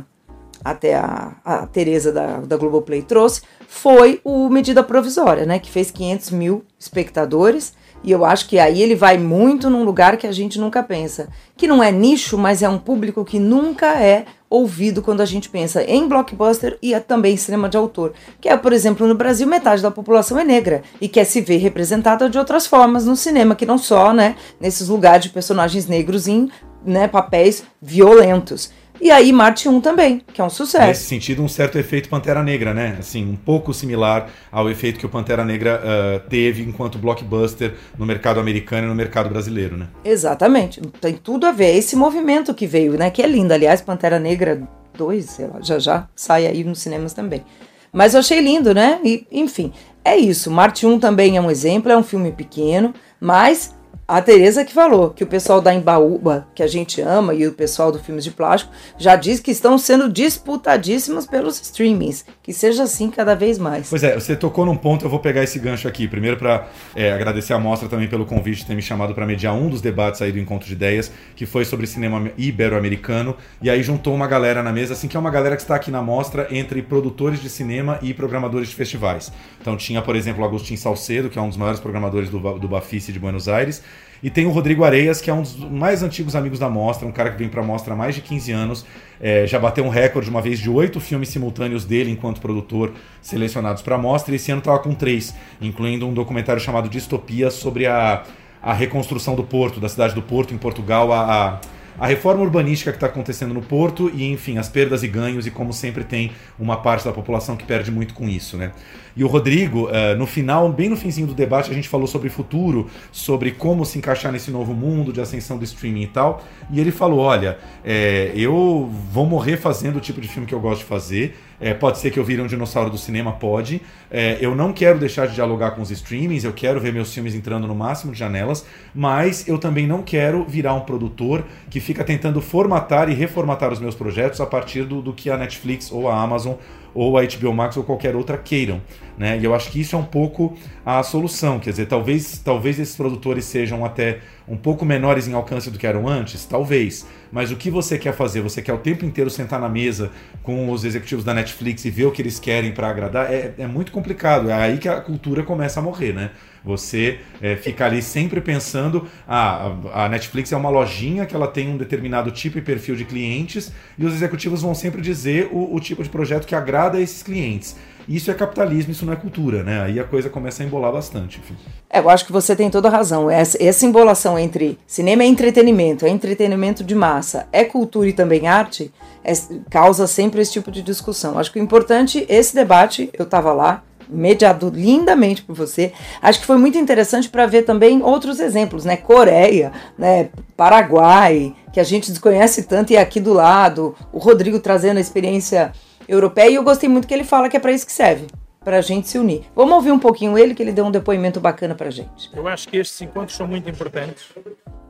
[0.64, 5.60] até a, a Tereza da, da Globoplay trouxe, foi o Medida Provisória, né?
[5.60, 7.74] Que fez 500 mil espectadores.
[8.04, 11.30] E eu acho que aí ele vai muito num lugar que a gente nunca pensa.
[11.56, 15.50] Que não é nicho, mas é um público que nunca é ouvido quando a gente
[15.50, 18.14] pensa em blockbuster e é também cinema de autor.
[18.42, 21.58] Que é, por exemplo, no Brasil, metade da população é negra e quer se ver
[21.58, 26.28] representada de outras formas no cinema, que não só, né, nesses lugares de personagens negros
[26.28, 26.50] em
[26.86, 28.72] né, papéis violentos.
[29.02, 30.86] E aí Marte 1 também, que é um sucesso.
[30.86, 32.98] Nesse sentido, um certo efeito Pantera Negra, né?
[33.00, 38.06] Assim, um pouco similar ao efeito que o Pantera Negra uh, teve enquanto blockbuster no
[38.06, 39.88] mercado americano e no mercado brasileiro, né?
[40.06, 40.80] Exatamente.
[41.02, 41.76] Tem tudo a ver.
[41.76, 43.10] Esse movimento que veio, né?
[43.10, 43.52] Que é lindo.
[43.52, 44.62] Aliás, Pantera Negra
[44.96, 47.44] 2, sei lá, já já sai aí nos cinemas também.
[47.92, 49.00] Mas eu achei lindo, né?
[49.04, 49.74] E, enfim,
[50.06, 50.52] é isso.
[50.52, 53.74] Marte 1 também é um exemplo, é um filme pequeno, mas
[54.12, 57.54] a Tereza que falou que o pessoal da Embaúba, que a gente ama, e o
[57.54, 62.26] pessoal do Filmes de Plástico, já diz que estão sendo disputadíssimos pelos streamings.
[62.44, 63.90] Que seja assim cada vez mais.
[63.90, 66.10] Pois é, você tocou num ponto, eu vou pegar esse gancho aqui.
[66.10, 69.54] Primeiro, para é, agradecer a mostra também pelo convite de ter me chamado para mediar
[69.54, 73.38] um dos debates aí do Encontro de Ideias, que foi sobre cinema ibero-americano.
[73.62, 75.90] E aí juntou uma galera na mesa, assim, que é uma galera que está aqui
[75.90, 79.32] na mostra entre produtores de cinema e programadores de festivais.
[79.62, 82.68] Então tinha, por exemplo, o Agostinho Salcedo, que é um dos maiores programadores do, do
[82.68, 83.82] Bafice de Buenos Aires.
[84.24, 87.12] E tem o Rodrigo Areias, que é um dos mais antigos amigos da mostra, um
[87.12, 88.86] cara que vem pra mostra há mais de 15 anos.
[89.20, 93.82] É, já bateu um recorde uma vez de oito filmes simultâneos dele enquanto produtor selecionados
[93.82, 94.34] para a mostra.
[94.34, 98.24] E esse ano estava com três, incluindo um documentário chamado Distopia sobre a,
[98.62, 101.62] a reconstrução do porto, da cidade do Porto, em Portugal, a, a
[102.00, 105.52] a reforma urbanística que está acontecendo no Porto e, enfim, as perdas e ganhos, e
[105.52, 108.72] como sempre tem uma parte da população que perde muito com isso, né?
[109.16, 112.30] E o Rodrigo, uh, no final, bem no finzinho do debate, a gente falou sobre
[112.30, 116.44] futuro, sobre como se encaixar nesse novo mundo de ascensão do streaming e tal.
[116.70, 120.60] E ele falou: olha, é, eu vou morrer fazendo o tipo de filme que eu
[120.60, 121.36] gosto de fazer.
[121.62, 123.84] É, pode ser que eu vire um dinossauro do cinema, pode.
[124.10, 127.36] É, eu não quero deixar de dialogar com os streamings, eu quero ver meus filmes
[127.36, 132.04] entrando no máximo de janelas, mas eu também não quero virar um produtor que fica
[132.04, 136.10] tentando formatar e reformatar os meus projetos a partir do, do que a Netflix ou
[136.10, 136.56] a Amazon
[136.94, 138.82] ou a HBO Max ou qualquer outra queiram.
[139.18, 139.38] Né?
[139.40, 141.60] E eu acho que isso é um pouco a solução.
[141.60, 145.86] Quer dizer, talvez, talvez esses produtores sejam até um pouco menores em alcance do que
[145.86, 147.06] eram antes, talvez.
[147.32, 148.42] Mas o que você quer fazer?
[148.42, 150.12] Você quer o tempo inteiro sentar na mesa
[150.44, 153.32] com os executivos da Netflix e ver o que eles querem para agradar?
[153.32, 154.50] É, é muito complicado.
[154.50, 156.32] É aí que a cultura começa a morrer, né?
[156.64, 161.70] Você é, fica ali sempre pensando, ah, a Netflix é uma lojinha que ela tem
[161.70, 165.80] um determinado tipo e perfil de clientes e os executivos vão sempre dizer o, o
[165.80, 167.76] tipo de projeto que agrada a esses clientes.
[168.08, 169.82] Isso é capitalismo, isso não é cultura, né?
[169.82, 171.40] Aí a coisa começa a embolar bastante.
[171.40, 171.56] Enfim.
[171.90, 173.30] É, eu acho que você tem toda a razão.
[173.30, 178.48] Essa, essa embolação entre cinema é entretenimento, é entretenimento de massa, é cultura e também
[178.48, 178.92] arte,
[179.24, 179.34] é,
[179.70, 181.38] causa sempre esse tipo de discussão.
[181.38, 185.94] Acho que o importante, esse debate, eu estava lá, mediado lindamente por você.
[186.22, 188.98] Acho que foi muito interessante para ver também outros exemplos, né?
[188.98, 190.30] Coreia, né?
[190.58, 193.96] Paraguai, que a gente desconhece tanto e aqui do lado.
[194.12, 195.72] O Rodrigo trazendo a experiência
[196.08, 198.28] europeia e eu gostei muito que ele fala que é para isso que serve.
[198.64, 199.46] Para a gente se unir.
[199.56, 202.30] Vamos ouvir um pouquinho ele, que ele deu um depoimento bacana para gente.
[202.32, 204.26] Eu acho que estes encontros são muito importantes.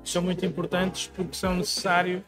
[0.04, 2.22] São muito importantes porque são necessário,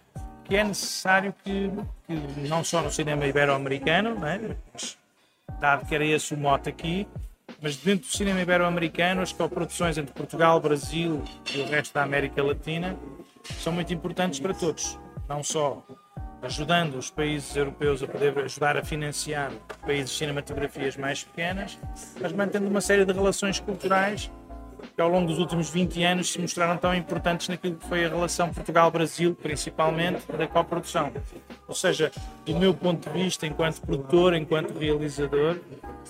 [0.45, 1.69] que é necessário que,
[2.07, 4.39] que não só no cinema ibero-americano, né,
[4.71, 4.95] mas
[5.59, 7.07] dado que era esse o mote aqui,
[7.61, 12.43] mas dentro do cinema ibero-americano, as coproduções entre Portugal, Brasil e o resto da América
[12.43, 12.97] Latina
[13.59, 14.99] são muito importantes para todos.
[15.29, 15.85] Não só
[16.41, 19.51] ajudando os países europeus a poder ajudar a financiar
[19.85, 21.79] países de cinematografias mais pequenas,
[22.19, 24.29] mas mantendo uma série de relações culturais
[24.95, 28.09] que ao longo dos últimos 20 anos se mostraram tão importantes naquilo que foi a
[28.09, 31.11] relação Portugal-Brasil, principalmente da coprodução.
[31.67, 32.11] Ou seja,
[32.45, 35.57] do meu ponto de vista, enquanto produtor, enquanto realizador,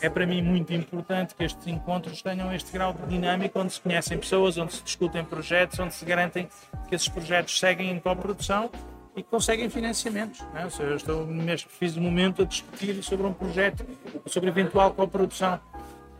[0.02, 3.82] é para mim muito importante que estes encontros tenham este grau de dinâmica, onde se
[3.82, 6.48] conhecem pessoas, onde se discutem projetos, onde se garantem
[6.90, 8.70] que esses projetos seguem em coprodução
[9.16, 10.42] e que conseguem financiamentos.
[10.54, 10.66] Não é?
[10.66, 13.86] Ou seja, eu estou neste preciso momento a discutir sobre um projeto,
[14.26, 15.60] sobre eventual coprodução.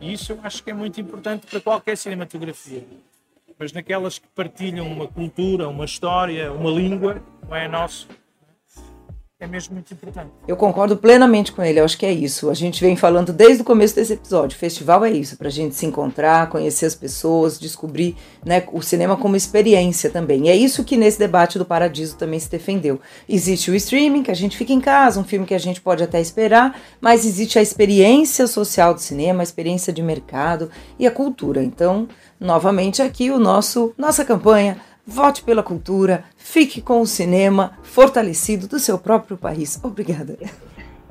[0.04, 2.84] E isso eu acho que é muito importante para qualquer cinematografia.
[3.58, 8.06] Mas naquelas que partilham uma cultura, uma história, uma língua, não é nosso,
[9.44, 10.30] é mesmo muito importante.
[10.48, 12.50] Eu concordo plenamente com ele, eu acho que é isso.
[12.50, 14.58] A gente vem falando desde o começo desse episódio.
[14.58, 19.36] Festival é isso, pra gente se encontrar, conhecer as pessoas, descobrir né, o cinema como
[19.36, 20.46] experiência também.
[20.46, 23.00] E é isso que nesse debate do Paradiso também se defendeu.
[23.28, 26.02] Existe o streaming, que a gente fica em casa, um filme que a gente pode
[26.02, 31.10] até esperar, mas existe a experiência social do cinema, a experiência de mercado e a
[31.10, 31.62] cultura.
[31.62, 32.08] Então,
[32.40, 38.78] novamente aqui o nosso nossa campanha Vote pela cultura, fique com o cinema fortalecido do
[38.78, 39.78] seu próprio país.
[39.82, 40.38] Obrigada.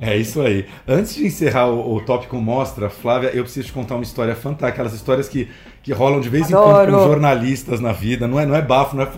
[0.00, 0.66] É isso aí.
[0.86, 4.68] Antes de encerrar o, o tópico Mostra, Flávia, eu preciso te contar uma história fantástica.
[4.68, 5.48] Aquelas histórias que,
[5.82, 8.26] que rolam de vez em quando com jornalistas na vida.
[8.26, 9.08] Não é, não é bafo, não é,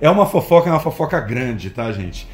[0.00, 2.26] é uma fofoca, é uma fofoca grande, tá, gente?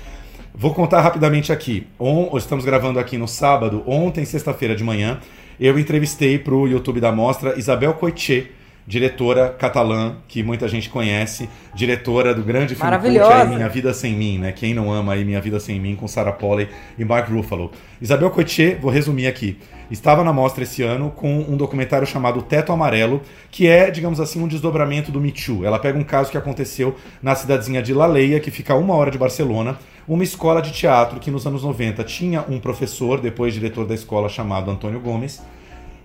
[0.54, 1.86] Vou contar rapidamente aqui.
[1.98, 3.82] On, estamos gravando aqui no sábado.
[3.86, 5.20] Ontem, sexta-feira de manhã,
[5.60, 8.50] eu entrevistei para o YouTube da Mostra Isabel Coitier,
[8.86, 14.14] diretora catalã, que muita gente conhece, diretora do grande filme cult aí, Minha Vida Sem
[14.14, 14.52] Mim, né?
[14.52, 17.70] Quem não ama aí Minha Vida Sem Mim, com Sarah Polley e Mark Ruffalo.
[18.00, 19.58] Isabel Coitier, vou resumir aqui,
[19.90, 24.42] estava na mostra esse ano com um documentário chamado Teto Amarelo, que é, digamos assim,
[24.42, 25.64] um desdobramento do Me Too.
[25.64, 28.94] Ela pega um caso que aconteceu na cidadezinha de La Leia, que fica a uma
[28.94, 33.54] hora de Barcelona, uma escola de teatro que nos anos 90 tinha um professor, depois
[33.54, 35.40] diretor da escola, chamado Antônio Gomes,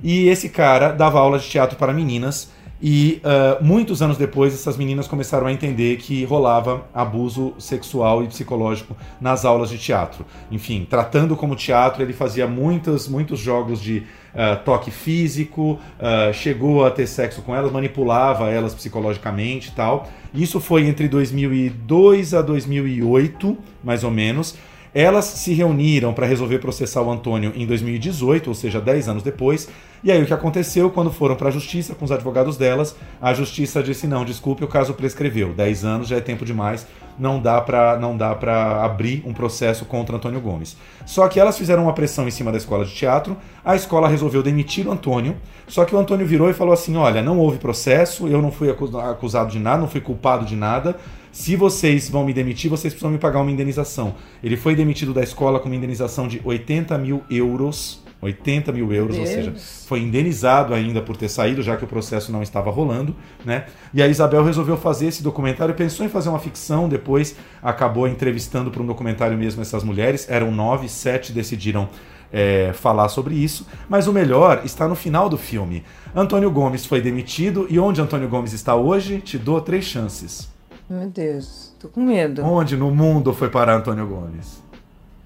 [0.04, 4.76] e esse cara dava aula de teatro para meninas e uh, muitos anos depois, essas
[4.76, 10.26] meninas começaram a entender que rolava abuso sexual e psicológico nas aulas de teatro.
[10.52, 14.00] Enfim, tratando como teatro, ele fazia muitos, muitos jogos de
[14.34, 20.10] uh, toque físico, uh, chegou a ter sexo com elas, manipulava elas psicologicamente e tal.
[20.34, 24.58] Isso foi entre 2002 a 2008, mais ou menos.
[24.94, 29.68] Elas se reuniram para resolver processar o Antônio em 2018, ou seja, 10 anos depois.
[30.06, 30.92] E aí o que aconteceu?
[30.92, 34.68] Quando foram para a justiça com os advogados delas, a justiça disse: não, desculpe, o
[34.68, 35.52] caso prescreveu.
[35.52, 36.86] 10 anos já é tempo demais,
[37.18, 40.78] não dá para não dá para abrir um processo contra Antônio Gomes.
[41.08, 44.44] Só que elas fizeram uma pressão em cima da escola de teatro, a escola resolveu
[44.44, 45.38] demitir o Antônio,
[45.68, 48.70] só que o Antônio virou e falou assim: olha, não houve processo, eu não fui
[48.70, 50.98] acu- acusado de nada, não fui culpado de nada.
[51.32, 54.14] se vocês vão me demitir, vocês precisam me pagar uma indenização.
[54.44, 58.05] Ele foi demitido da escola com uma indenização de 80 mil euros.
[58.22, 59.54] 80 mil euros, ou seja,
[59.86, 63.66] foi indenizado ainda por ter saído, já que o processo não estava rolando, né?
[63.94, 68.72] E a Isabel resolveu fazer esse documentário, pensou em fazer uma ficção, depois acabou entrevistando
[68.72, 70.28] para um documentário mesmo essas mulheres.
[70.30, 71.90] Eram nove, sete decidiram
[72.32, 73.68] é, falar sobre isso.
[73.88, 75.84] Mas o melhor está no final do filme.
[76.16, 79.20] Antônio Gomes foi demitido e onde Antônio Gomes está hoje?
[79.20, 80.50] Te dou três chances.
[80.90, 82.44] Meu Deus, tô com medo.
[82.44, 84.62] Onde no mundo foi parar Antônio Gomes?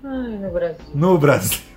[0.04, 0.86] Ai, no Brasil.
[0.94, 1.69] No Brasil.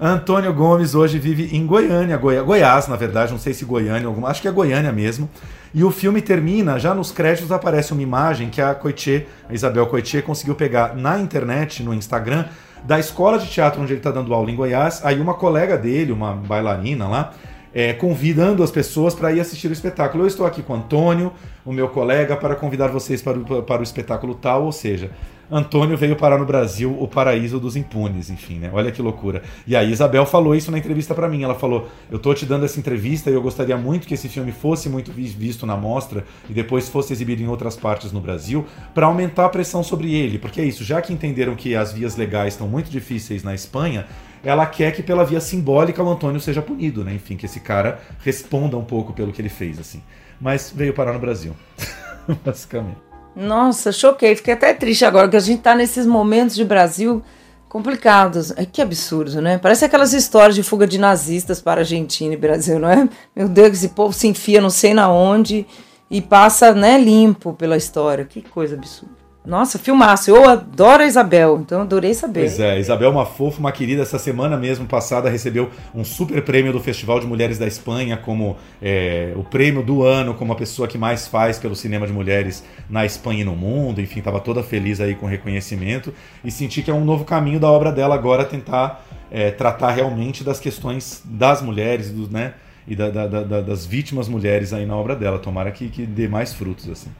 [0.00, 4.28] Antônio Gomes hoje vive em Goiânia, Goi- Goiás, na verdade, não sei se Goiânia, alguma,
[4.28, 5.28] acho que é Goiânia mesmo.
[5.74, 9.86] E o filme termina, já nos créditos aparece uma imagem que a Coitier, a Isabel
[9.86, 12.46] Coitier, conseguiu pegar na internet, no Instagram,
[12.84, 15.04] da escola de teatro onde ele está dando aula em Goiás.
[15.04, 17.32] Aí uma colega dele, uma bailarina lá,
[17.74, 20.24] é, convidando as pessoas para ir assistir o espetáculo.
[20.24, 21.32] Eu estou aqui com o Antônio,
[21.64, 25.10] o meu colega, para convidar vocês para o, para o espetáculo tal, ou seja,
[25.50, 28.70] Antônio veio parar no Brasil, o paraíso dos impunes, enfim, né?
[28.72, 29.42] Olha que loucura.
[29.66, 31.42] E aí Isabel falou isso na entrevista para mim.
[31.44, 34.50] Ela falou: "Eu tô te dando essa entrevista e eu gostaria muito que esse filme
[34.50, 38.66] fosse muito vi- visto na mostra e depois fosse exibido em outras partes no Brasil
[38.92, 42.16] para aumentar a pressão sobre ele, porque é isso, já que entenderam que as vias
[42.16, 44.06] legais estão muito difíceis na Espanha,
[44.42, 47.14] ela quer que pela via simbólica o Antônio seja punido, né?
[47.14, 50.02] Enfim, que esse cara responda um pouco pelo que ele fez assim.
[50.40, 51.54] Mas veio parar no Brasil.
[52.44, 53.05] Basicamente.
[53.36, 54.34] Nossa, choquei.
[54.34, 57.22] Fiquei até triste agora, que a gente tá nesses momentos de Brasil
[57.68, 58.50] complicados.
[58.56, 59.58] Ai, que absurdo, né?
[59.58, 63.06] Parece aquelas histórias de fuga de nazistas para Argentina e Brasil, não é?
[63.34, 65.66] Meu Deus, esse povo se enfia não sei na onde
[66.10, 68.24] e passa, né, limpo pela história.
[68.24, 69.15] Que coisa absurda.
[69.46, 70.28] Nossa, filmaço.
[70.28, 72.40] Eu adoro a Isabel, então adorei saber.
[72.40, 74.02] Pois é, Isabel uma fofa, uma querida.
[74.02, 78.56] Essa semana mesmo passada recebeu um super prêmio do Festival de Mulheres da Espanha, como
[78.82, 82.64] é, o prêmio do ano, como a pessoa que mais faz pelo cinema de mulheres
[82.90, 84.00] na Espanha e no mundo.
[84.00, 86.12] Enfim, estava toda feliz aí com o reconhecimento
[86.44, 90.42] e senti que é um novo caminho da obra dela agora tentar é, tratar realmente
[90.42, 92.54] das questões das mulheres, dos, né?
[92.88, 95.38] E da- da- da- das vítimas mulheres aí na obra dela.
[95.38, 97.10] Tomara que, que dê mais frutos, assim.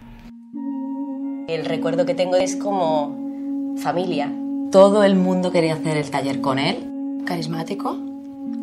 [1.47, 4.33] El recuerdo que tengo es como familia.
[4.73, 7.23] Todo el mundo quería hacer el taller con él.
[7.25, 7.97] Carismático,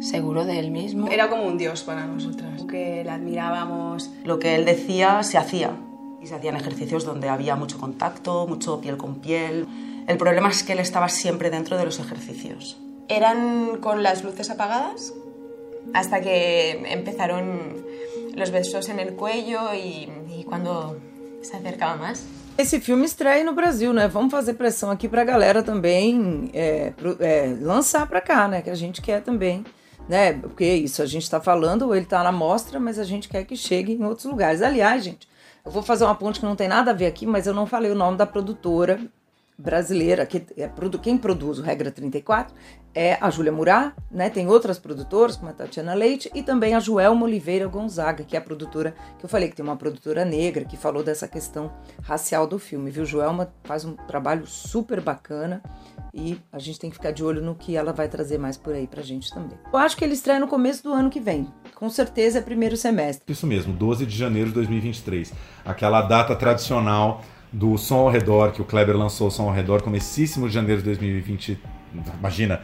[0.01, 1.07] seguro de él mismo.
[1.07, 4.11] Era como un dios para nosotras, que le admirábamos.
[4.25, 5.71] Lo que él decía se hacía.
[6.21, 9.65] Y se hacían ejercicios donde había mucho contacto, mucho piel con piel.
[10.05, 12.77] El problema es que él estaba siempre dentro de los ejercicios.
[13.07, 15.13] Eran con las luces apagadas
[15.93, 17.85] hasta que empezaron
[18.35, 20.97] los besos en el cuello y, y cuando
[21.51, 22.23] acercaba más.
[22.57, 24.07] Esse filme estreia no Brasil, né?
[24.07, 28.61] Vamos fazer pressão aqui pra galera também é, pro- é, lançar pra cá, né?
[28.61, 29.65] Que a gente quer também,
[30.07, 30.33] né?
[30.33, 33.43] Porque é isso, a gente tá falando, ele tá na mostra, mas a gente quer
[33.43, 34.61] que chegue em outros lugares.
[34.61, 35.27] Aliás, gente,
[35.65, 37.65] eu vou fazer uma ponte que não tem nada a ver aqui, mas eu não
[37.65, 38.99] falei o nome da produtora
[39.57, 40.69] brasileira, que é,
[41.01, 42.53] quem produz o Regra 34
[42.95, 44.29] é a Júlia Murat, né?
[44.29, 48.39] Tem outras produtoras, como a Tatiana Leite, e também a Joelma Oliveira Gonzaga, que é
[48.39, 51.71] a produtora que eu falei que tem uma produtora negra que falou dessa questão
[52.03, 53.05] racial do filme, viu?
[53.05, 55.61] Joelma faz um trabalho super bacana
[56.13, 58.75] e a gente tem que ficar de olho no que ela vai trazer mais por
[58.75, 59.57] aí pra gente também.
[59.71, 61.47] Eu acho que ele estreia no começo do ano que vem.
[61.73, 63.23] Com certeza é primeiro semestre.
[63.27, 65.33] Isso mesmo, 12 de janeiro de 2023.
[65.65, 69.83] Aquela data tradicional do Som ao Redor, que o Kleber lançou o Som ao Redor,
[69.83, 71.59] comecíssimo de janeiro de 2020.
[72.19, 72.59] Imagina,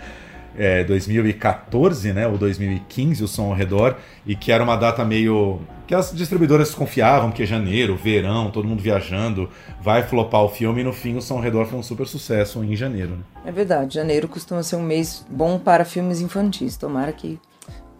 [0.58, 2.28] é, 2014, né?
[2.28, 5.62] Ou 2015, o Som ao Redor, e que era uma data meio.
[5.88, 9.50] que as distribuidoras confiavam, porque é janeiro, verão, todo mundo viajando,
[9.80, 12.64] vai flopar o filme, e no fim o Som ao Redor foi um super sucesso
[12.64, 13.12] em janeiro.
[13.12, 13.24] Né?
[13.46, 16.76] É verdade, janeiro costuma ser um mês bom para filmes infantis.
[16.76, 17.40] Tomara que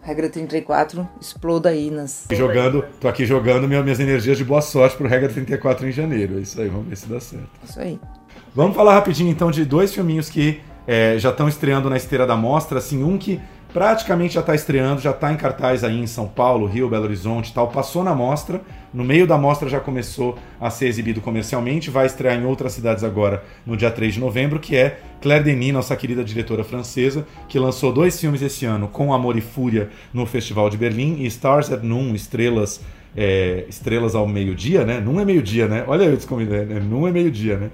[0.02, 2.26] Regra 34 exploda aí nas.
[2.30, 6.38] Jogando, tô aqui jogando minha- minhas energias de boa sorte pro Regra 34 em janeiro.
[6.38, 7.48] É isso aí, vamos ver se dá certo.
[7.62, 8.00] Isso aí.
[8.54, 12.34] Vamos falar rapidinho então de dois filminhos que é, já estão estreando na esteira da
[12.34, 12.78] mostra.
[12.78, 13.38] Assim, um que
[13.72, 17.50] praticamente já está estreando, já está em cartaz aí em São Paulo, Rio, Belo Horizonte
[17.50, 17.68] e tal.
[17.68, 18.60] Passou na mostra,
[18.92, 21.90] no meio da mostra já começou a ser exibido comercialmente.
[21.90, 25.72] Vai estrear em outras cidades agora no dia 3 de novembro, que é Claire Denis,
[25.72, 30.26] nossa querida diretora francesa, que lançou dois filmes esse ano, Com Amor e Fúria no
[30.26, 32.80] Festival de Berlim e Stars at Noon, Estrelas.
[33.16, 35.00] é, estrelas ao meio-dia, né?
[35.00, 35.84] Não é meio-dia, né?
[35.86, 36.80] Olha eu descombinando, né?
[36.80, 37.70] Não é meio-dia, né?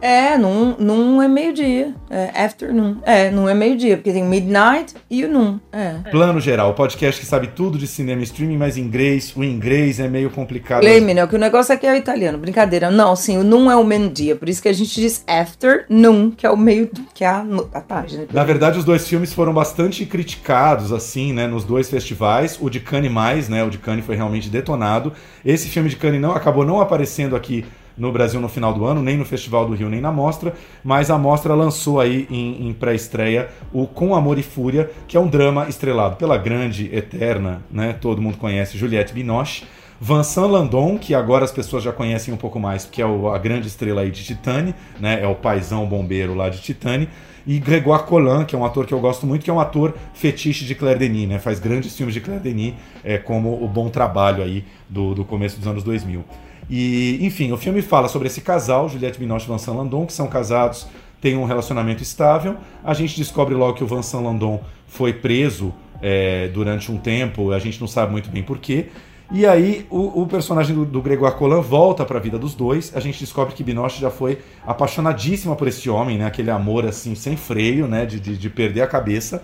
[0.00, 1.94] É, num, num é meio-dia.
[2.08, 2.96] É, afternoon.
[3.04, 5.58] É, não é meio-dia, porque tem midnight e o noon.
[5.72, 5.94] É.
[6.10, 9.98] Plano Geral, o podcast que sabe tudo de cinema e streaming, mas inglês, o inglês
[9.98, 10.82] é meio complicado.
[10.82, 11.26] Leme, né?
[11.26, 12.38] Que o negócio aqui é o italiano.
[12.38, 12.90] Brincadeira.
[12.90, 14.36] Não, sim, o noon é o meio-dia.
[14.36, 16.90] Por isso que a gente diz afternoon, que é o meio.
[17.12, 17.44] que é a,
[17.74, 18.26] a página.
[18.32, 22.56] Na verdade, os dois filmes foram bastante criticados, assim, né, nos dois festivais.
[22.60, 25.12] O de Cannes mais, né, o de Cannes foi realmente detonado.
[25.44, 27.64] Esse filme de Cannes não acabou não aparecendo aqui
[27.98, 31.10] no Brasil no final do ano, nem no Festival do Rio, nem na Mostra, mas
[31.10, 35.26] a Mostra lançou aí em, em pré-estreia o Com Amor e Fúria, que é um
[35.26, 39.64] drama estrelado pela grande, eterna, né, todo mundo conhece, Juliette Binoche,
[40.00, 43.38] Vincent Landon, que agora as pessoas já conhecem um pouco mais, porque é o- a
[43.38, 47.08] grande estrela aí de Titane, né, é o paizão bombeiro lá de Titane,
[47.44, 49.94] e Grégoire Collin, que é um ator que eu gosto muito, que é um ator
[50.12, 51.38] fetiche de Claire Denis, né?
[51.38, 55.56] Faz grandes filmes de Claire Denis, é, como o bom trabalho aí do, do começo
[55.58, 56.22] dos anos 2000.
[56.68, 60.26] E, enfim, o filme fala sobre esse casal, Juliette Binoche e Vincent Landon, que são
[60.26, 60.86] casados,
[61.20, 62.56] têm um relacionamento estável.
[62.84, 67.58] A gente descobre logo que o Vincent Landon foi preso é, durante um tempo, a
[67.58, 68.86] gente não sabe muito bem porquê.
[69.30, 72.92] E aí o, o personagem do, do Grégoire Collin volta para a vida dos dois.
[72.96, 76.24] A gente descobre que Binoche já foi apaixonadíssima por esse homem, né?
[76.24, 78.06] Aquele amor assim sem freio, né?
[78.06, 79.42] De, de, de perder a cabeça.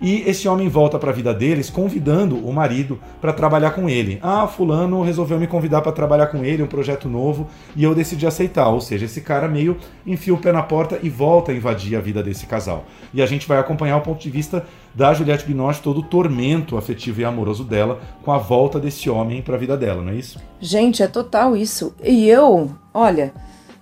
[0.00, 4.18] E esse homem volta para a vida deles convidando o marido para trabalhar com ele.
[4.22, 8.26] Ah, fulano resolveu me convidar para trabalhar com ele, um projeto novo, e eu decidi
[8.26, 8.68] aceitar.
[8.68, 9.76] Ou seja, esse cara meio
[10.06, 12.84] enfia o pé na porta e volta a invadir a vida desse casal.
[13.12, 14.64] E a gente vai acompanhar o ponto de vista
[14.94, 19.42] da Juliette Binoche, todo o tormento afetivo e amoroso dela com a volta desse homem
[19.42, 20.38] para a vida dela, não é isso?
[20.60, 21.94] Gente, é total isso.
[22.02, 23.34] E eu, olha,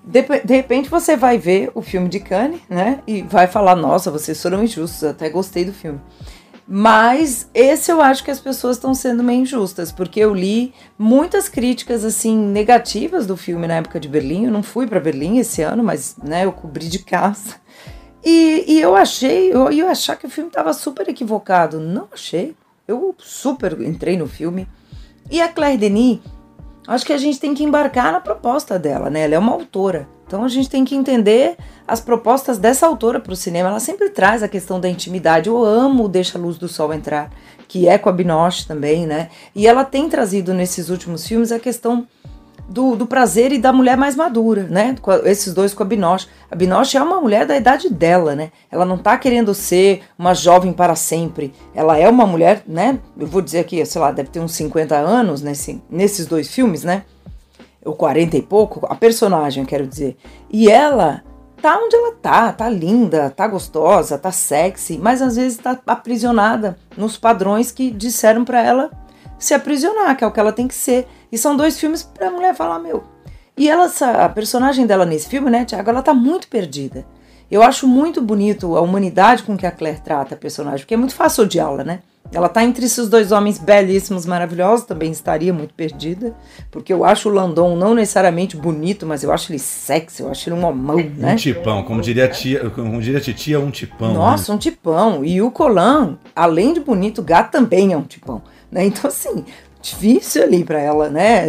[0.05, 3.01] de, de repente você vai ver o filme de Cannes, né?
[3.07, 6.01] E vai falar, nossa, vocês foram injustos, até gostei do filme.
[6.67, 11.49] Mas esse eu acho que as pessoas estão sendo meio injustas, porque eu li muitas
[11.49, 14.47] críticas assim negativas do filme na época de Berlim.
[14.47, 17.57] Eu não fui para Berlim esse ano, mas né, eu cobri de casa.
[18.25, 21.81] E, e eu achei, eu ia achar que o filme estava super equivocado.
[21.81, 22.55] Não achei.
[22.87, 24.67] Eu super entrei no filme.
[25.31, 26.21] E a Claire Denis,
[26.87, 29.25] acho que a gente tem que embarcar na proposta dela, né?
[29.25, 30.09] Ela é uma autora.
[30.27, 31.57] Então a gente tem que entender
[31.87, 33.69] as propostas dessa autora para o cinema.
[33.69, 35.49] Ela sempre traz a questão da intimidade.
[35.49, 37.31] Eu amo Deixa a Luz do Sol Entrar,
[37.69, 39.29] que é com a Binoche também, né?
[39.55, 42.07] E ela tem trazido nesses últimos filmes a questão
[42.69, 44.95] do, do prazer e da mulher mais madura, né?
[45.25, 46.29] Esses dois com a Binoche.
[46.51, 48.51] A Binoche é uma mulher da idade dela, né?
[48.71, 51.53] Ela não tá querendo ser uma jovem para sempre.
[51.75, 52.99] Ela é uma mulher, né?
[53.19, 56.85] Eu vou dizer aqui, sei lá, deve ter uns 50 anos nesse, nesses dois filmes,
[56.85, 57.03] né?
[57.85, 60.17] Ou 40 e pouco, a personagem, quero dizer.
[60.51, 61.23] E ela
[61.61, 66.77] tá onde ela tá, tá linda, tá gostosa, tá sexy, mas às vezes tá aprisionada
[66.97, 68.91] nos padrões que disseram pra ela
[69.45, 71.07] se aprisionar, que é o que ela tem que ser.
[71.31, 73.03] E são dois filmes pra mulher falar, meu.
[73.57, 73.91] E ela,
[74.25, 77.05] a personagem dela nesse filme, né, Tiago, ela tá muito perdida.
[77.51, 80.97] Eu acho muito bonito a humanidade com que a Claire trata a personagem, porque é
[80.97, 82.01] muito fácil odiá-la, né?
[82.33, 86.35] Ela tá entre esses dois homens belíssimos, maravilhosos, também estaria muito perdida,
[86.71, 90.49] porque eu acho o Landon não necessariamente bonito, mas eu acho ele sexy, eu acho
[90.49, 91.35] ele um homão, né?
[91.35, 94.15] Um tipão, como diria a tia, como diria a titia, um tipão.
[94.15, 94.57] Nossa, né?
[94.57, 95.23] um tipão.
[95.23, 98.41] E o Colan, além de bonito, o gato também é um tipão.
[98.73, 98.87] Né?
[98.87, 99.45] Então, assim,
[99.83, 101.45] difícil ali pra ela, né?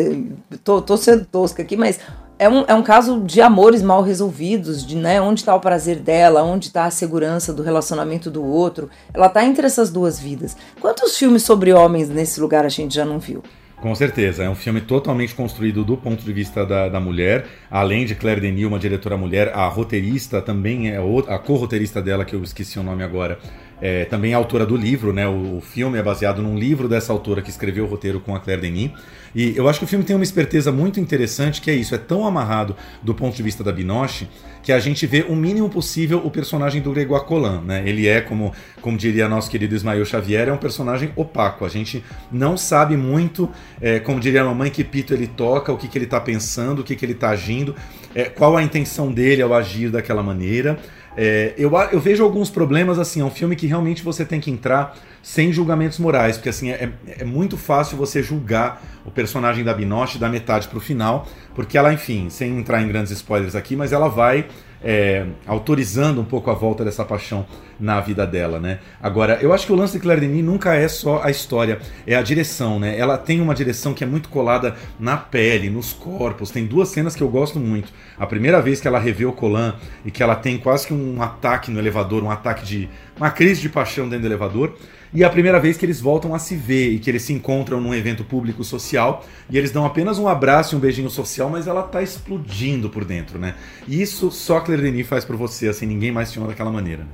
[0.63, 1.99] Tô, tô sendo tosca aqui, mas
[2.37, 5.99] é um, é um caso de amores mal resolvidos, de né, onde tá o prazer
[5.99, 8.89] dela, onde tá a segurança do relacionamento do outro.
[9.13, 10.57] Ela tá entre essas duas vidas.
[10.81, 13.41] Quantos filmes sobre homens nesse lugar a gente já não viu?
[13.83, 17.45] Com certeza, é um filme totalmente construído do ponto de vista da, da mulher.
[17.69, 22.23] Além de Claire Denis, uma diretora mulher, a roteirista também é outra, a co-roteirista dela,
[22.23, 23.39] que eu esqueci o nome agora,
[23.85, 25.27] é também é autora do livro, né?
[25.27, 28.39] O, o filme é baseado num livro dessa autora que escreveu o roteiro com a
[28.39, 28.91] Claire Denis.
[29.35, 31.97] E eu acho que o filme tem uma esperteza muito interessante, que é isso, é
[31.97, 34.29] tão amarrado do ponto de vista da Binoche,
[34.61, 37.83] que a gente vê o mínimo possível o personagem do Grégoire Collin, né?
[37.85, 41.65] Ele é, como, como diria nosso querido Ismael Xavier, é um personagem opaco.
[41.65, 43.49] A gente não sabe muito,
[43.81, 46.79] é, como diria a mamãe, que pito ele toca, o que, que ele está pensando,
[46.79, 47.75] o que, que ele está agindo,
[48.15, 50.79] é, qual a intenção dele ao agir daquela maneira.
[51.15, 54.49] É, eu, eu vejo alguns problemas, assim, é um filme que realmente você tem que
[54.49, 59.73] entrar sem julgamentos morais, porque assim, é, é muito fácil você julgar o personagem da
[59.73, 63.93] Binoche da metade pro final, porque ela, enfim, sem entrar em grandes spoilers aqui, mas
[63.93, 64.47] ela vai
[64.83, 67.45] é, autorizando um pouco a volta dessa paixão
[67.83, 68.79] na vida dela, né?
[69.01, 72.15] Agora, eu acho que o lance de Claire Denis nunca é só a história, é
[72.15, 72.97] a direção, né?
[72.97, 76.49] Ela tem uma direção que é muito colada na pele, nos corpos.
[76.49, 77.91] Tem duas cenas que eu gosto muito.
[78.17, 79.75] A primeira vez que ela revê o Colan
[80.05, 82.89] e que ela tem quase que um ataque no elevador, um ataque de.
[83.17, 84.77] uma crise de paixão dentro do elevador.
[85.13, 87.79] E a primeira vez que eles voltam a se ver e que eles se encontram
[87.79, 91.67] num evento público social e eles dão apenas um abraço e um beijinho social, mas
[91.67, 93.53] ela tá explodindo por dentro, né?
[93.87, 97.05] E isso só Claire Denis faz por você, assim, ninguém mais te ama daquela maneira.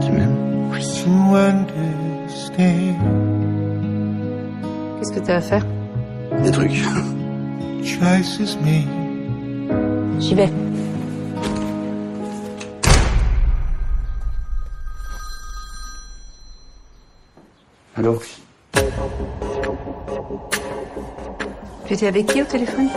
[0.00, 0.70] Tu m'aimes
[4.98, 5.64] Qu'est-ce que tu as à faire?
[6.42, 6.82] Des trucs.
[10.18, 10.50] J'y vais.
[17.96, 18.20] Allô?
[21.86, 22.88] Tu étais avec qui au téléphone?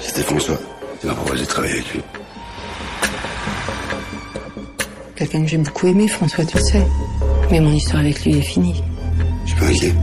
[0.00, 0.58] C'était François.
[1.02, 2.02] Il m'a proposé de travailler avec lui.
[5.16, 6.86] Quelqu'un que j'ai beaucoup aimé, François, tu le sais.
[7.50, 8.82] Mais mon histoire avec lui est finie.
[9.46, 9.94] Je inquiet.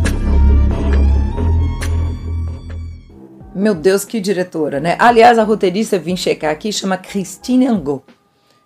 [3.55, 4.95] Meu Deus, que diretora, né?
[4.97, 8.01] Aliás, a roteirista, vim checar aqui, chama Christine Angot.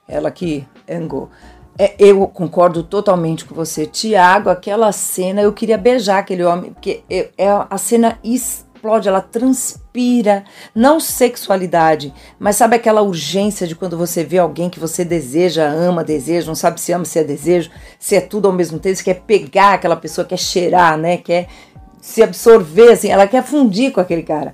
[0.07, 1.27] Ela que Angot.
[1.77, 3.85] É, eu concordo totalmente com você.
[3.85, 8.17] Tiago, aquela cena, eu queria beijar aquele homem, porque é, é- a cena
[8.77, 14.79] explode, ela transpira, não sexualidade, mas sabe aquela urgência de quando você vê alguém que
[14.79, 17.69] você deseja, ama, deseja, não sabe se ama, se é desejo,
[17.99, 21.17] se é tudo ao mesmo tempo, você quer pegar aquela pessoa, quer cheirar, né?
[21.17, 21.47] Quer
[22.01, 24.53] se absorver, assim, ela quer fundir com aquele cara.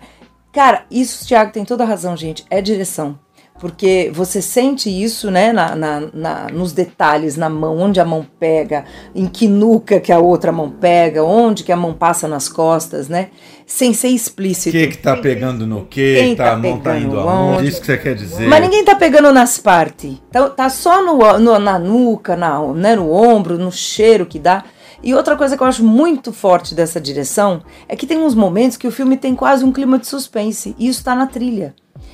[0.51, 2.45] Cara, isso, Thiago, tem toda a razão, gente.
[2.49, 3.19] É direção.
[3.59, 8.25] Porque você sente isso, né, na, na- na- nos detalhes, na mão, onde a mão
[8.39, 8.83] pega,
[9.15, 13.07] em que nuca que a outra mão pega, onde que a mão passa nas costas,
[13.07, 13.29] né?
[13.75, 14.69] Sem ser O explícito.
[14.77, 16.13] que que tá pegando no que?
[16.15, 17.57] Quem Tá, tá a mão tá indo aonde?
[17.57, 17.67] onde?
[17.69, 18.47] Isso que você quer dizer.
[18.47, 20.13] Mas ninguém tá pegando nas partes.
[20.31, 24.63] Tá, tá só no, no- na nuca, na, né, no ombro, no cheiro que dá.
[25.01, 28.77] E outra coisa que eu acho muito forte dessa direção é que tem uns momentos
[28.77, 30.75] que o filme tem quase um clima de suspense.
[30.77, 31.73] E isso tá na trilha.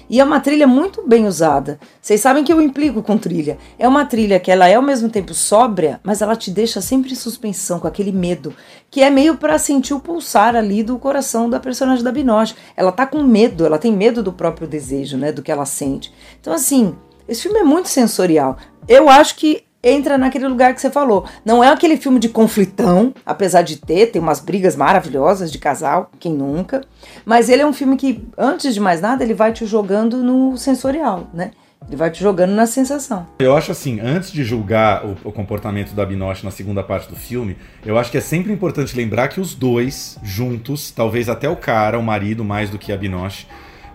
[0.09, 1.79] E é uma trilha muito bem usada.
[2.01, 3.57] Vocês sabem que eu implico com trilha.
[3.77, 7.11] É uma trilha que ela é ao mesmo tempo sóbria, mas ela te deixa sempre
[7.11, 8.53] em suspensão, com aquele medo,
[8.89, 12.55] que é meio pra sentir o pulsar ali do coração da personagem da Binoche.
[12.75, 16.11] Ela tá com medo, ela tem medo do próprio desejo, né, do que ela sente.
[16.41, 16.95] Então assim,
[17.27, 18.57] esse filme é muito sensorial.
[18.87, 21.25] Eu acho que entra naquele lugar que você falou.
[21.43, 26.11] Não é aquele filme de conflitão, apesar de ter, tem umas brigas maravilhosas de casal,
[26.19, 26.81] quem nunca.
[27.25, 30.57] Mas ele é um filme que, antes de mais nada, ele vai te jogando no
[30.57, 31.51] sensorial, né?
[31.87, 33.25] Ele vai te jogando na sensação.
[33.39, 37.15] Eu acho assim, antes de julgar o, o comportamento da Binoche na segunda parte do
[37.15, 41.55] filme, eu acho que é sempre importante lembrar que os dois, juntos, talvez até o
[41.55, 43.47] cara, o marido, mais do que a Binoche,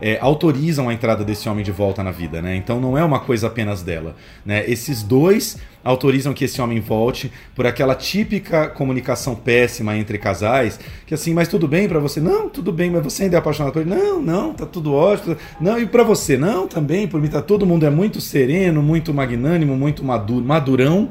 [0.05, 2.55] é, autorizam a entrada desse homem de volta na vida, né?
[2.55, 4.63] Então não é uma coisa apenas dela, né?
[4.69, 11.15] Esses dois autorizam que esse homem volte por aquela típica comunicação péssima entre casais, que
[11.15, 12.21] assim, mas tudo bem pra você?
[12.21, 13.89] Não, tudo bem, mas você ainda é apaixonado por ele?
[13.89, 15.39] Não, não, tá tudo ótimo.
[15.59, 16.37] Não, e pra você?
[16.37, 21.09] Não, também, por mim tá todo mundo é muito sereno, muito magnânimo, muito maduro, madurão.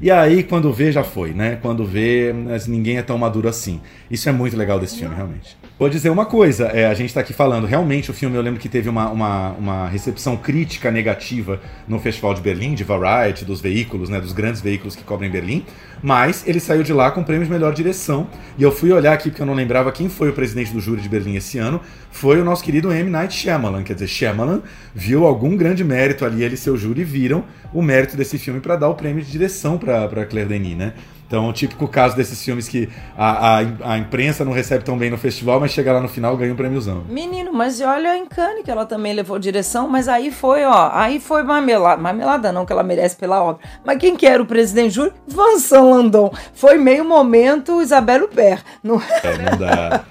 [0.00, 1.58] E aí, quando vê, já foi, né?
[1.60, 2.32] Quando vê,
[2.68, 3.80] ninguém é tão maduro assim.
[4.08, 5.56] Isso é muito legal desse filme, realmente.
[5.78, 8.58] Vou dizer uma coisa, é, a gente tá aqui falando, realmente o filme eu lembro
[8.58, 13.60] que teve uma, uma, uma recepção crítica negativa no Festival de Berlim, de Variety, dos
[13.60, 14.18] veículos, né?
[14.18, 15.66] Dos grandes veículos que cobrem Berlim,
[16.02, 18.26] mas ele saiu de lá com o prêmio de melhor direção.
[18.56, 21.02] E eu fui olhar aqui porque eu não lembrava quem foi o presidente do júri
[21.02, 21.78] de Berlim esse ano.
[22.10, 23.10] Foi o nosso querido M.
[23.10, 23.82] Night Shyamalan.
[23.82, 24.62] Quer dizer, Shyamalan
[24.94, 28.76] viu algum grande mérito ali, ele e seu júri viram o mérito desse filme para
[28.76, 30.94] dar o prêmio de direção para Claire Denis, né?
[31.26, 35.10] Então, o típico caso desses filmes que a, a, a imprensa não recebe tão bem
[35.10, 37.02] no festival, mas chega lá no final e ganha um prêmiozão.
[37.08, 41.18] Menino, mas olha em Cannes que ela também levou direção, mas aí foi, ó, aí
[41.18, 43.60] foi marmelada, marmelada não, que ela merece pela obra.
[43.84, 45.12] Mas quem que era o presidente Júlio?
[45.26, 46.32] Vincent Landon.
[46.54, 48.62] Foi meio momento Isabelle Huppert.
[48.82, 49.02] Não...
[49.22, 50.04] É, não dá.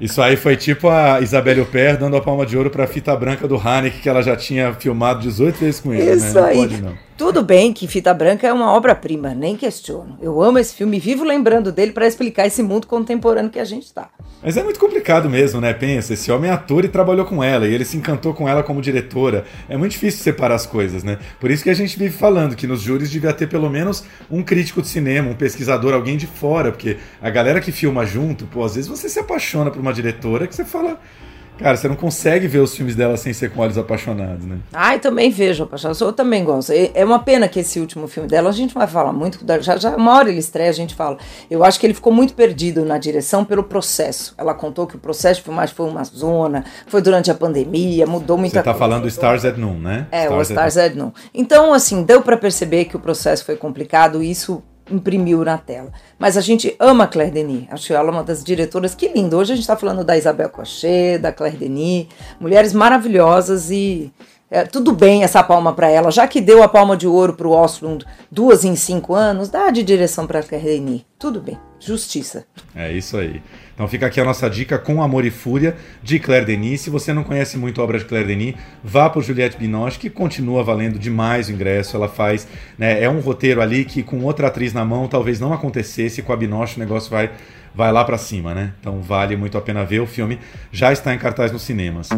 [0.00, 3.46] Isso aí foi tipo a Isabelle Huppert dando a palma de ouro pra fita branca
[3.46, 6.40] do Haneke, que ela já tinha filmado 18 vezes com ele, Isso né?
[6.40, 6.56] Não aí.
[6.56, 7.09] pode não.
[7.20, 10.16] Tudo bem que Fita Branca é uma obra-prima, nem questiono.
[10.22, 13.92] Eu amo esse filme vivo lembrando dele para explicar esse mundo contemporâneo que a gente
[13.92, 14.08] tá.
[14.42, 15.74] Mas é muito complicado mesmo, né?
[15.74, 18.62] Pensa, esse homem é ator e trabalhou com ela, e ele se encantou com ela
[18.62, 19.44] como diretora.
[19.68, 21.18] É muito difícil separar as coisas, né?
[21.38, 24.42] Por isso que a gente vive falando que nos júris devia ter pelo menos um
[24.42, 28.64] crítico de cinema, um pesquisador, alguém de fora, porque a galera que filma junto, pô,
[28.64, 30.98] às vezes você se apaixona por uma diretora que você fala.
[31.60, 34.58] Cara, você não consegue ver os filmes dela sem ser com olhos apaixonados, né?
[34.72, 35.92] Ai, também vejo, Paixão.
[36.00, 36.72] Eu também gosto.
[36.72, 39.38] É é uma pena que esse último filme dela, a gente não vai falar muito,
[39.60, 41.18] já, já uma hora ele estreia, a gente fala.
[41.50, 44.34] Eu acho que ele ficou muito perdido na direção pelo processo.
[44.36, 48.36] Ela contou que o processo de filmagem foi uma zona, foi durante a pandemia, mudou
[48.36, 48.78] muita Você tá coisa.
[48.78, 50.06] falando do Stars at Noon, né?
[50.10, 51.10] É, o at Stars at Noon.
[51.34, 55.92] Então, assim, deu pra perceber que o processo foi complicado e isso imprimiu na tela.
[56.18, 57.66] Mas a gente ama a Claire Denis.
[57.70, 58.94] Acho ela uma das diretoras.
[58.94, 59.36] Que lindo.
[59.36, 62.06] Hoje a gente tá falando da Isabel Cochet, da Claire Denis.
[62.38, 64.12] Mulheres maravilhosas e...
[64.50, 66.10] é, tudo bem essa palma pra ela.
[66.10, 69.82] Já que deu a palma de ouro pro Oslund duas em cinco anos, dá de
[69.82, 71.04] direção pra Claire Denis.
[71.18, 71.58] Tudo bem.
[71.78, 72.44] Justiça.
[72.74, 73.42] É isso aí.
[73.74, 76.82] Então fica aqui a nossa dica com Amor e Fúria de Claire Denis.
[76.82, 80.10] Se você não conhece muito a obra de Claire Denis, vá por Juliette Binoche, que
[80.10, 81.96] continua valendo demais o ingresso.
[81.96, 82.46] Ela faz,
[82.76, 86.22] né, é um roteiro ali que com outra atriz na mão talvez não acontecesse.
[86.22, 87.30] Com a Binoche o negócio vai,
[87.74, 88.74] vai lá pra cima, né?
[88.80, 90.00] Então vale muito a pena ver.
[90.00, 90.38] O filme
[90.70, 92.10] já está em cartaz nos cinemas.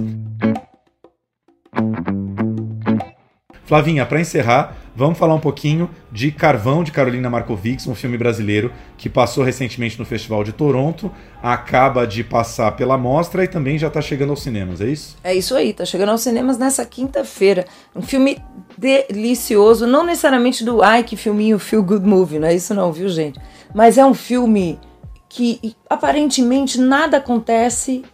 [3.73, 8.71] Flavinha, para encerrar, vamos falar um pouquinho de Carvão, de Carolina Markovics, um filme brasileiro
[8.99, 11.11] que passou recentemente no Festival de Toronto,
[11.43, 15.17] acaba de passar pela mostra e também já está chegando aos cinemas, é isso?
[15.25, 17.65] É isso aí, tá chegando aos cinemas nessa quinta-feira.
[17.97, 18.37] Um filme
[18.77, 23.09] delicioso, não necessariamente do ai que filminho feel good movie, não é isso não, viu
[23.09, 23.41] gente?
[23.75, 24.79] Mas é um filme
[25.31, 28.05] que aparentemente nada acontece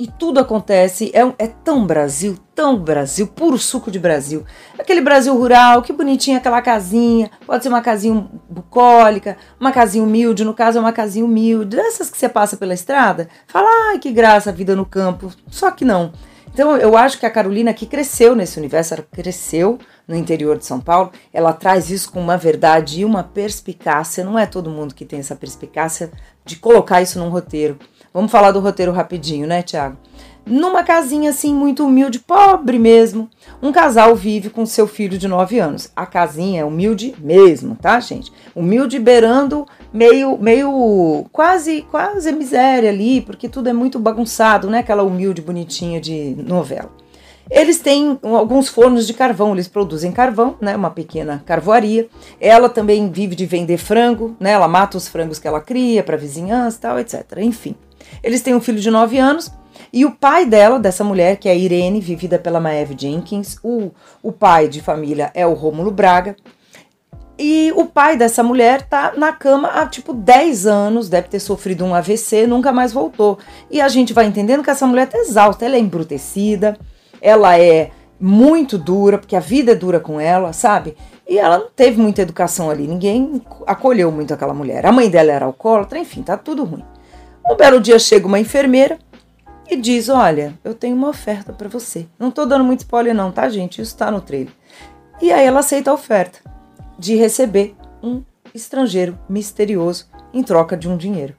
[0.00, 1.12] e tudo acontece.
[1.12, 4.46] É, é tão Brasil, tão Brasil, puro suco de Brasil.
[4.78, 7.30] Aquele Brasil rural, que bonitinha aquela casinha.
[7.46, 10.42] Pode ser uma casinha bucólica, uma casinha humilde.
[10.42, 11.76] No caso, é uma casinha humilde.
[11.76, 13.28] Dessas que você passa pela estrada.
[13.46, 15.30] Fala, ai que graça a vida no campo.
[15.50, 16.12] Só que não.
[16.50, 19.78] Então eu acho que a Carolina que cresceu nesse universo, ela cresceu
[20.08, 24.24] no interior de São Paulo, ela traz isso com uma verdade e uma perspicácia.
[24.24, 26.10] Não é todo mundo que tem essa perspicácia
[26.44, 27.78] de colocar isso num roteiro.
[28.12, 29.96] Vamos falar do roteiro rapidinho, né, Tiago?
[30.44, 33.28] Numa casinha assim, muito humilde, pobre mesmo,
[33.62, 35.92] um casal vive com seu filho de 9 anos.
[35.94, 38.32] A casinha é humilde mesmo, tá, gente?
[38.52, 44.78] Humilde beirando meio, meio quase, quase miséria ali, porque tudo é muito bagunçado, né?
[44.78, 46.90] Aquela humilde bonitinha de novela.
[47.48, 50.74] Eles têm alguns fornos de carvão, eles produzem carvão, né?
[50.74, 52.08] Uma pequena carvoaria.
[52.40, 54.52] Ela também vive de vender frango, né?
[54.52, 57.24] Ela mata os frangos que ela cria para vizinhança tal, etc.
[57.38, 57.76] Enfim.
[58.22, 59.52] Eles têm um filho de 9 anos
[59.92, 63.90] e o pai dela, dessa mulher, que é a Irene, vivida pela Maeve Jenkins, o,
[64.22, 66.36] o pai de família é o Rômulo Braga.
[67.36, 71.84] E o pai dessa mulher tá na cama há tipo 10 anos, deve ter sofrido
[71.84, 73.38] um AVC, nunca mais voltou.
[73.70, 76.78] E a gente vai entendendo que essa mulher tá exausta, ela é embrutecida,
[77.20, 77.90] ela é
[78.20, 80.94] muito dura, porque a vida é dura com ela, sabe?
[81.26, 84.84] E ela não teve muita educação ali, ninguém acolheu muito aquela mulher.
[84.84, 86.84] A mãe dela era alcoólatra, enfim, tá tudo ruim.
[87.50, 88.96] Um belo dia chega uma enfermeira
[89.68, 92.06] e diz: Olha, eu tenho uma oferta para você.
[92.16, 93.82] Não tô dando muito spoiler, não, tá, gente?
[93.82, 94.52] Isso tá no trailer.
[95.20, 96.38] E aí ela aceita a oferta
[96.96, 98.22] de receber um
[98.54, 101.34] estrangeiro misterioso em troca de um dinheiro.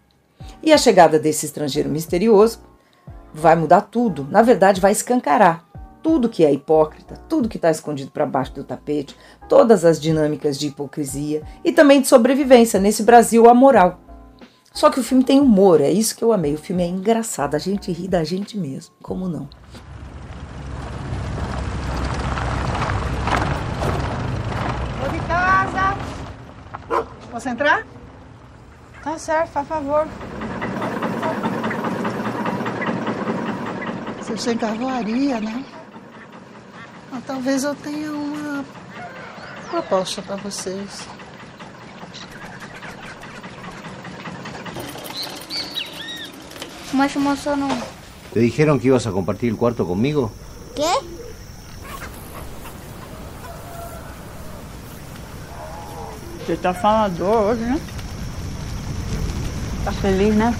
[0.61, 2.59] E a chegada desse estrangeiro misterioso
[3.33, 4.27] vai mudar tudo.
[4.29, 5.65] Na verdade, vai escancarar
[6.03, 9.15] tudo que é hipócrita, tudo que está escondido para baixo do tapete,
[9.47, 14.10] todas as dinâmicas de hipocrisia e também de sobrevivência nesse Brasil amoral.
[14.73, 16.53] Só que o filme tem humor, é isso que eu amei.
[16.53, 19.47] O filme é engraçado, a gente ri da gente mesmo, como não?
[25.03, 25.97] Tô de casa.
[27.29, 27.85] Posso entrar?
[29.03, 30.07] Tá certo, faz favor.
[34.19, 35.65] Vocês têm carvoaria, né?
[37.11, 38.63] Ah, talvez eu tenha uma
[39.69, 41.07] proposta para vocês.
[46.93, 47.67] Mas mozo no.
[48.33, 50.31] ¿Te dijeron que ibas a compartir el cuarto conmigo?
[50.75, 50.89] ¿Qué?
[56.45, 57.79] Você tá falador hoje, né?
[59.85, 60.53] Tá feliz, né?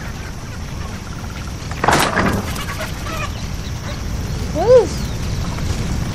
[4.54, 4.96] Que isso?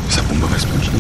[0.09, 0.93] Essa bomba vai explodir.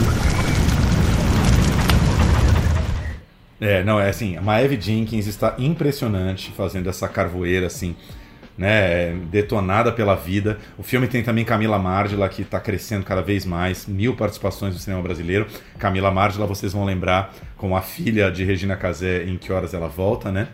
[3.60, 7.96] É, não, é assim, a Maeve Jenkins está impressionante fazendo essa carvoeira, assim,
[8.56, 10.58] né, detonada pela vida.
[10.78, 14.80] O filme tem também Camila Mardila, que está crescendo cada vez mais, mil participações no
[14.80, 15.46] cinema brasileiro.
[15.78, 19.88] Camila Mardila, vocês vão lembrar, com a filha de Regina Casé, em Que Horas Ela
[19.88, 20.48] Volta, né?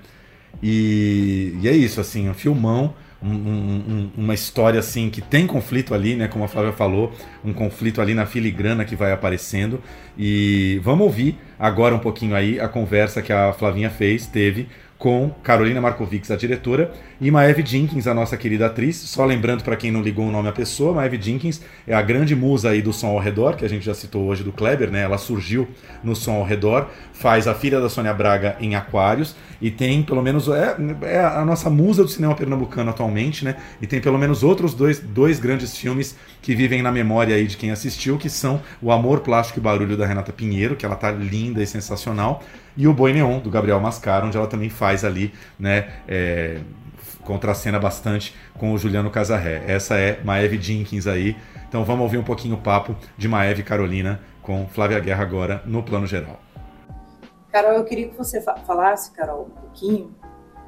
[0.63, 5.95] E, e é isso, assim, um filmão, um- um- uma história assim que tem conflito
[5.95, 6.29] ali, né?
[6.29, 7.13] Como a Flávia falou,
[7.45, 9.81] um conflito ali na filigrana que vai aparecendo.
[10.19, 14.69] E vamos ouvir agora um pouquinho aí a conversa que a Flavinha fez, teve
[15.03, 18.95] com Carolina Markovics, a diretora, e Maeve Jenkins, a nossa querida atriz.
[18.95, 22.37] Só lembrando para quem não ligou o nome à pessoa, Maeve Jenkins é a grande
[22.37, 25.03] musa aí do som ao redor, que a gente já citou hoje do Kleber, né?
[25.03, 25.67] Ela surgiu
[26.05, 30.23] no som ao redor, faz a filha da Sônia Braga em Aquários e tem pelo
[30.23, 33.57] menos é, é a nossa musa do cinema pernambucano atualmente, né?
[33.81, 37.57] E tem pelo menos outros dois, dois grandes filmes que vivem na memória aí de
[37.57, 41.11] quem assistiu, que são O Amor, Plástico e Barulho da Renata Pinheiro, que ela tá
[41.11, 42.43] linda e sensacional,
[42.77, 45.93] e O Boi Neon do Gabriel Mascaro, onde ela também faz ali, né?
[46.09, 46.61] É,
[47.25, 49.63] contracena bastante com o Juliano Casarré.
[49.67, 51.37] Essa é Maeve Jenkins aí.
[51.69, 55.83] Então vamos ouvir um pouquinho o papo de Maeve Carolina com Flávia Guerra agora no
[55.83, 56.41] plano geral.
[57.51, 60.15] Carol, eu queria que você fa- falasse, Carol, um pouquinho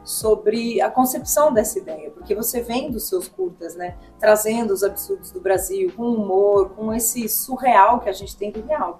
[0.05, 5.31] sobre a concepção dessa ideia, porque você vem dos seus curtas, né, trazendo os absurdos
[5.31, 8.99] do Brasil, com humor, com esse surreal que a gente tem do real.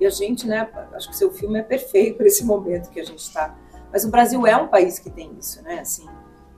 [0.00, 3.04] E a gente, né, acho que seu filme é perfeito para esse momento que a
[3.04, 3.56] gente está.
[3.92, 6.06] Mas o Brasil é um país que tem isso, né, assim,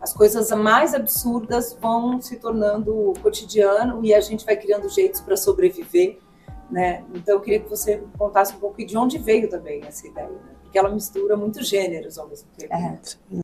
[0.01, 5.37] as coisas mais absurdas vão se tornando cotidiano e a gente vai criando jeitos para
[5.37, 6.19] sobreviver
[6.71, 7.05] né?
[7.15, 10.55] Então eu queria que você contasse um pouco de onde veio também essa ideia, né?
[10.63, 12.73] porque ela mistura muitos gêneros ao mesmo tempo.
[13.31, 13.41] né?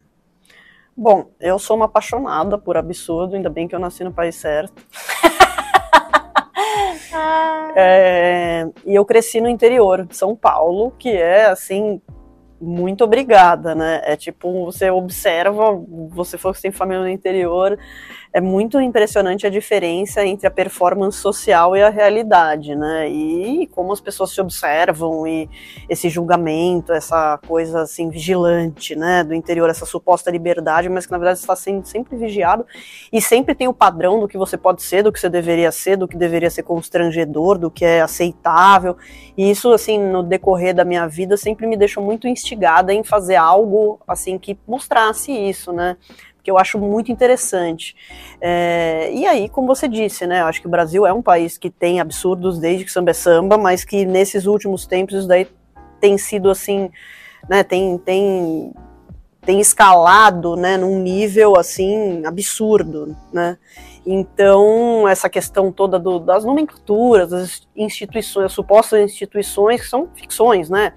[0.97, 4.83] Bom, eu sou uma apaixonada por absurdo, ainda bem que eu nasci no país certo.
[7.77, 12.01] É, e eu cresci no interior São Paulo, que é assim,
[12.61, 14.01] muito obrigada, né?
[14.05, 15.73] É tipo, você observa,
[16.11, 17.79] você for sem família no interior,
[18.35, 23.09] é muito impressionante a diferença entre a performance social e a realidade, né?
[23.09, 25.49] E como as pessoas se observam e
[25.89, 31.19] esse julgamento, essa coisa assim vigilante, né, do interior, essa suposta liberdade, mas que na
[31.19, 32.67] verdade está sendo sempre vigiado
[33.13, 35.97] e sempre tem o padrão do que você pode ser, do que você deveria ser,
[35.97, 38.97] do que deveria ser constrangedor, do que é aceitável.
[39.37, 43.37] E isso assim, no decorrer da minha vida sempre me deixou muito instigada em fazer
[43.37, 45.97] algo assim que mostrasse isso, né?
[46.45, 47.97] Que eu acho muito interessante.
[48.39, 51.57] É, e aí, como você disse, né, eu acho que o Brasil é um país
[51.57, 55.49] que tem absurdos desde que samba é samba, mas que nesses últimos tempos isso daí
[55.99, 56.91] tem sido assim,
[57.49, 58.75] né, tem, tem,
[59.41, 63.57] tem escalado, né, num nível assim absurdo, né.
[64.07, 70.69] Então, essa questão toda do, das nomenclaturas, das instituições, as supostas instituições, que são ficções,
[70.69, 70.93] né?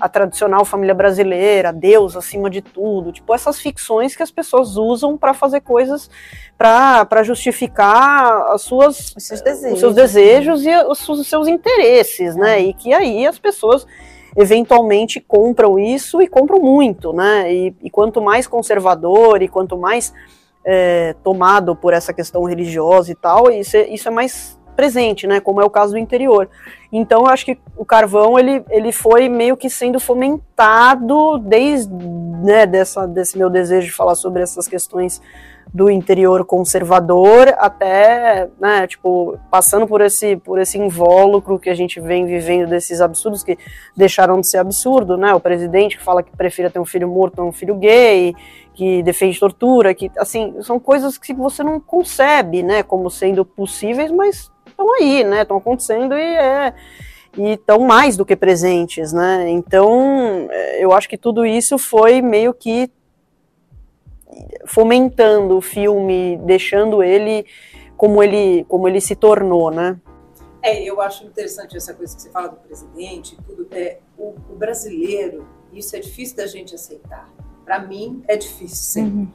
[0.00, 5.16] A tradicional família brasileira, Deus acima de tudo, tipo essas ficções que as pessoas usam
[5.16, 6.10] para fazer coisas
[6.56, 12.36] para justificar as suas os seus desejos, os seus desejos e os, os seus interesses,
[12.36, 12.60] né?
[12.60, 13.86] E que aí as pessoas
[14.36, 17.52] eventualmente compram isso e compram muito, né?
[17.52, 20.12] E, e quanto mais conservador e quanto mais
[20.64, 25.40] é, tomado por essa questão religiosa e tal, isso é, isso é mais presente, né?
[25.40, 26.48] Como é o caso do interior.
[26.90, 32.64] Então, eu acho que o carvão ele, ele foi meio que sendo fomentado desde né,
[32.64, 35.20] dessa, desse meu desejo de falar sobre essas questões
[35.72, 42.00] do interior conservador até, né, tipo, passando por esse, por esse invólucro que a gente
[42.00, 43.56] vem vivendo desses absurdos que
[43.94, 47.40] deixaram de ser absurdo, né, o presidente que fala que prefere ter um filho morto
[47.40, 48.34] a um filho gay,
[48.74, 54.10] que defende tortura, que, assim, são coisas que você não concebe, né, como sendo possíveis,
[54.10, 54.50] mas
[54.80, 56.74] estão aí, né, estão acontecendo e é
[57.38, 59.48] e estão mais do que presentes, né?
[59.50, 60.48] Então,
[60.80, 62.90] eu acho que tudo isso foi meio que
[64.66, 67.46] fomentando o filme, deixando ele
[67.96, 69.96] como ele como ele se tornou, né?
[70.62, 73.68] É, eu acho interessante essa coisa que você fala do presidente, tudo.
[73.70, 77.30] É, o, o brasileiro, isso é difícil da gente aceitar.
[77.64, 79.04] Para mim, é difícil.
[79.04, 79.28] Uhum.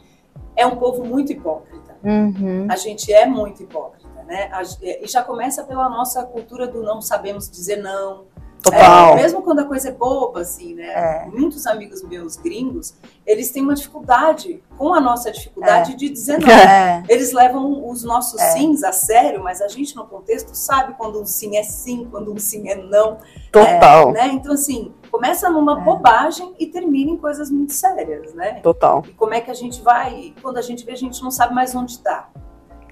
[0.55, 1.95] É um povo muito hipócrita.
[2.03, 2.67] Uhum.
[2.69, 4.49] A gente é muito hipócrita, né?
[4.51, 8.26] A- e já começa pela nossa cultura do não sabemos dizer não.
[8.63, 9.11] Total.
[9.11, 11.30] É, mesmo quando a coisa é boba, assim, né?
[11.32, 15.95] Muitos amigos meus gringos, eles têm uma dificuldade com a nossa dificuldade É.
[15.95, 16.49] de dizer não.
[16.49, 17.03] É.
[17.07, 18.53] Eles levam os nossos É.
[18.53, 22.34] sims a sério, mas a gente no contexto sabe quando um sim é sim, quando
[22.34, 23.19] um sim é não.
[23.51, 24.09] Total.
[24.09, 24.28] É, né?
[24.34, 28.61] Então, assim, começa numa bobagem e termina em coisas muito sérias, né?
[28.63, 29.03] Total.
[29.07, 31.53] E como é que a gente vai, quando a gente vê, a gente não sabe
[31.53, 32.30] mais onde está.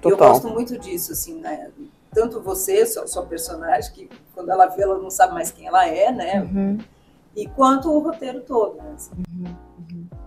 [0.04, 0.32] E eu Total.
[0.32, 1.70] gosto muito disso, assim, né?
[2.12, 5.86] Tanto você, sua, sua personagem, que quando ela vê, ela não sabe mais quem ela
[5.86, 6.42] é, né?
[6.42, 6.78] Uhum.
[7.34, 8.92] E quanto o roteiro todo, né?
[8.94, 9.10] assim.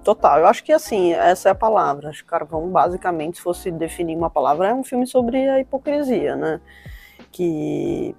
[0.04, 2.10] Total, eu acho que assim, essa é a palavra.
[2.10, 6.36] Acho que Carvão, basicamente, se fosse definir uma palavra, é um filme sobre a hipocrisia,
[6.36, 6.62] né?
[7.32, 8.16] Que,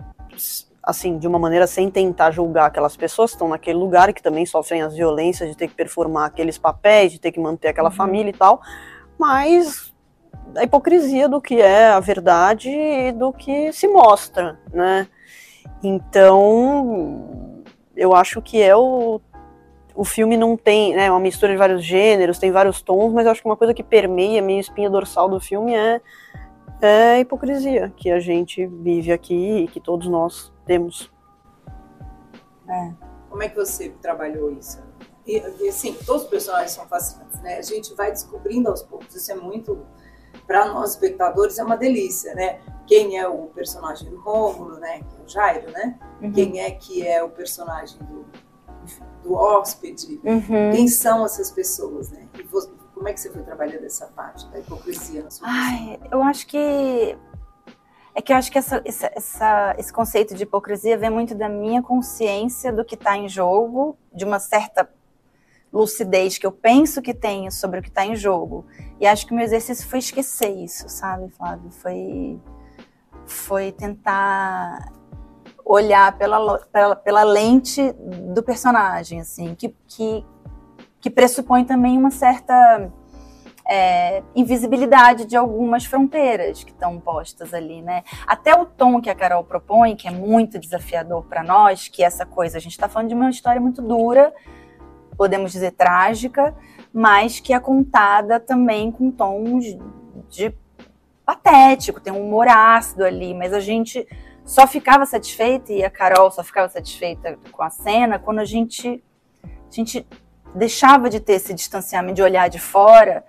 [0.82, 4.22] assim, de uma maneira sem tentar julgar aquelas pessoas que estão naquele lugar e que
[4.22, 7.90] também sofrem as violências de ter que performar aqueles papéis, de ter que manter aquela
[7.90, 8.60] família e tal,
[9.18, 9.92] mas
[10.56, 15.06] a hipocrisia do que é a verdade e do que se mostra, né?
[15.82, 17.62] Então,
[17.96, 19.20] eu acho que é o
[19.98, 23.32] o filme não tem, né, uma mistura de vários gêneros, tem vários tons, mas eu
[23.32, 26.00] acho que uma coisa que permeia a minha espinha dorsal do filme é,
[26.80, 31.10] é a hipocrisia que a gente vive aqui e que todos nós temos.
[33.28, 34.80] Como é que você trabalhou isso?
[35.26, 37.56] E, assim, todos os personagens são fascinantes, né?
[37.58, 39.84] A gente vai descobrindo aos poucos, isso é muito,
[40.48, 42.58] para nós espectadores, é uma delícia, né?
[42.86, 45.00] Quem é o personagem do Rômulo, né?
[45.00, 45.98] Que é o Jairo, né?
[46.22, 46.32] Uhum.
[46.32, 48.24] Quem é que é o personagem do,
[49.22, 50.18] do hóspede?
[50.24, 50.70] Uhum.
[50.72, 52.26] Quem são essas pessoas, né?
[52.38, 56.00] E você- como é que você foi trabalhando essa parte da hipocrisia na sua Ai,
[56.10, 57.16] eu acho que.
[58.14, 61.80] É que eu acho que essa- essa- esse conceito de hipocrisia vem muito da minha
[61.82, 64.90] consciência do que está em jogo, de uma certa
[65.72, 68.66] lucidez que eu penso que tenho sobre o que está em jogo.
[69.00, 71.70] E acho que o meu exercício foi esquecer isso, sabe, Flávio?
[71.70, 72.40] Foi,
[73.26, 74.92] foi tentar
[75.64, 77.92] olhar pela, pela, pela lente
[78.32, 80.24] do personagem, assim, que, que,
[81.00, 82.90] que pressupõe também uma certa
[83.68, 88.02] é, invisibilidade de algumas fronteiras que estão postas ali, né?
[88.26, 92.06] Até o tom que a Carol propõe, que é muito desafiador para nós, que é
[92.06, 94.32] essa coisa, a gente está falando de uma história muito dura,
[95.18, 96.56] podemos dizer trágica,
[96.92, 99.76] mas que é contada também com tons
[100.30, 100.54] de
[101.26, 104.06] patético, tem um humor ácido ali, mas a gente
[104.44, 109.04] só ficava satisfeita e a Carol só ficava satisfeita com a cena quando a gente
[109.44, 110.06] a gente
[110.54, 113.22] deixava de ter esse distanciamento de olhar de fora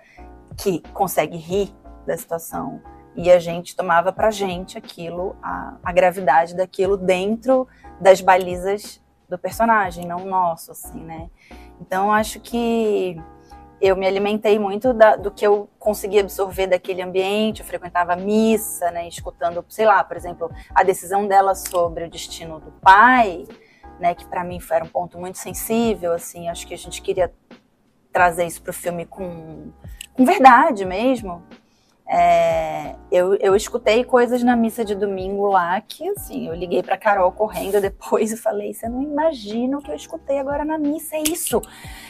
[0.56, 1.74] que consegue rir
[2.06, 2.80] da situação.
[3.14, 7.68] E a gente tomava pra gente aquilo, a, a gravidade daquilo dentro
[8.00, 11.30] das balizas do personagem, não nosso, assim, né?
[11.80, 13.16] Então acho que
[13.80, 17.60] eu me alimentei muito da, do que eu conseguia absorver daquele ambiente.
[17.60, 22.60] Eu frequentava missa, né, escutando, sei lá, por exemplo, a decisão dela sobre o destino
[22.60, 23.46] do pai,
[23.98, 26.12] né, que para mim era um ponto muito sensível.
[26.12, 27.32] Assim, acho que a gente queria
[28.12, 29.72] trazer isso para o filme com,
[30.12, 31.42] com verdade mesmo.
[32.12, 36.96] É, eu, eu escutei coisas na missa de domingo lá que, assim, eu liguei para
[36.96, 41.14] Carol correndo depois e falei: Você não imagina o que eu escutei agora na missa,
[41.14, 41.62] é isso,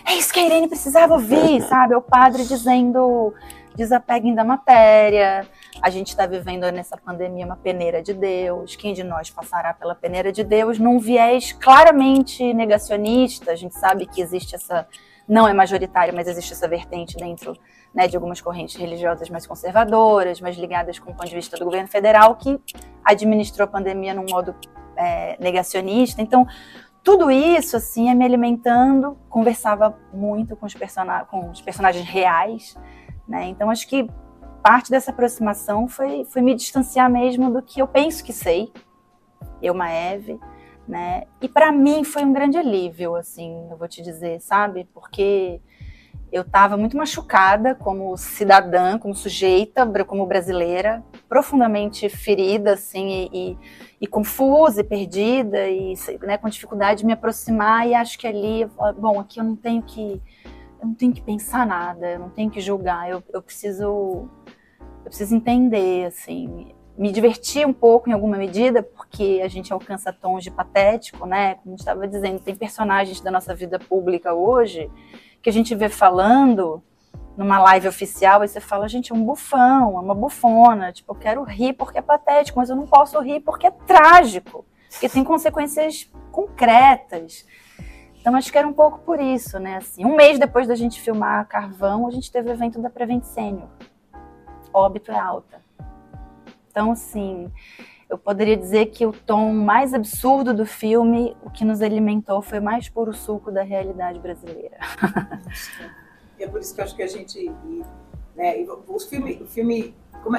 [0.07, 1.95] é isso que a Irene precisava ouvir, sabe?
[1.95, 3.35] O padre dizendo:
[3.77, 5.47] desapeguem da matéria,
[5.83, 9.95] a gente está vivendo nessa pandemia uma peneira de Deus, quem de nós passará pela
[9.95, 13.53] peneira de Deus num viés claramente negacionista?
[13.53, 14.89] A gente sabe que existe essa,
[15.29, 17.55] não é majoritário, mas existe essa vertente dentro
[17.95, 21.65] né, de algumas correntes religiosas mais conservadoras, mais ligadas com o ponto de vista do
[21.65, 22.61] governo federal, que
[23.05, 24.55] administrou a pandemia num modo
[24.97, 26.23] é, negacionista.
[26.23, 26.47] Então,
[27.03, 30.75] tudo isso, assim, é me alimentando, conversava muito com os,
[31.29, 32.77] com os personagens reais,
[33.27, 33.47] né?
[33.47, 34.09] Então, acho que
[34.63, 38.71] parte dessa aproximação foi, foi me distanciar mesmo do que eu penso que sei,
[39.63, 40.39] eu, Maeve,
[40.87, 41.25] né?
[41.41, 44.87] E para mim foi um grande alívio, assim, eu vou te dizer, sabe?
[44.93, 45.61] Porque
[46.33, 53.59] eu estava muito machucada como cidadã, como sujeita, como brasileira, profundamente ferida, assim, e, e,
[54.03, 57.87] e confusa e perdida, e né, com dificuldade de me aproximar.
[57.89, 58.69] E acho que ali,
[58.99, 60.23] bom, aqui eu não tenho que,
[60.81, 65.07] eu não tenho que pensar nada, eu não tenho que julgar, eu, eu preciso, eu
[65.07, 70.45] preciso entender, assim, me divertir um pouco em alguma medida, porque a gente alcança tons
[70.45, 71.55] de patético, né?
[71.57, 74.89] Como estava dizendo, tem personagens da nossa vida pública hoje
[75.43, 76.83] que a gente vê falando
[77.37, 81.17] numa live oficial e você fala, gente, é um bufão, é uma bufona, tipo, eu
[81.17, 85.25] quero rir porque é patético, mas eu não posso rir porque é trágico, porque tem
[85.25, 87.47] consequências concretas.
[88.21, 89.77] Então acho que era um pouco por isso, né?
[89.77, 93.25] Assim, um mês depois da gente filmar Carvão, a gente teve o evento da Prevent
[93.25, 93.69] Senior.
[94.73, 95.61] Óbito é alta.
[96.71, 97.51] Então, assim,
[98.11, 102.59] eu poderia dizer que o tom mais absurdo do filme, o que nos alimentou, foi
[102.59, 104.77] mais puro suco da realidade brasileira.
[106.39, 107.53] É por isso que eu acho que a gente.
[108.35, 109.95] Né, e o filme, o filme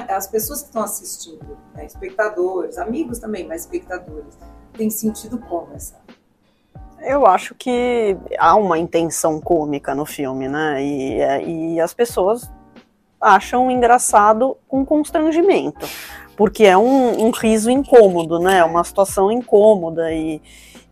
[0.08, 4.36] é, as pessoas que estão assistindo, né, espectadores, amigos também, mas espectadores,
[4.72, 6.00] têm sentido como essa.
[7.00, 10.82] Eu acho que há uma intenção cômica no filme, né?
[10.82, 12.50] E, e as pessoas
[13.20, 15.86] acham engraçado com constrangimento
[16.36, 18.64] porque é um, um riso incômodo, né?
[18.64, 20.40] Uma situação incômoda e,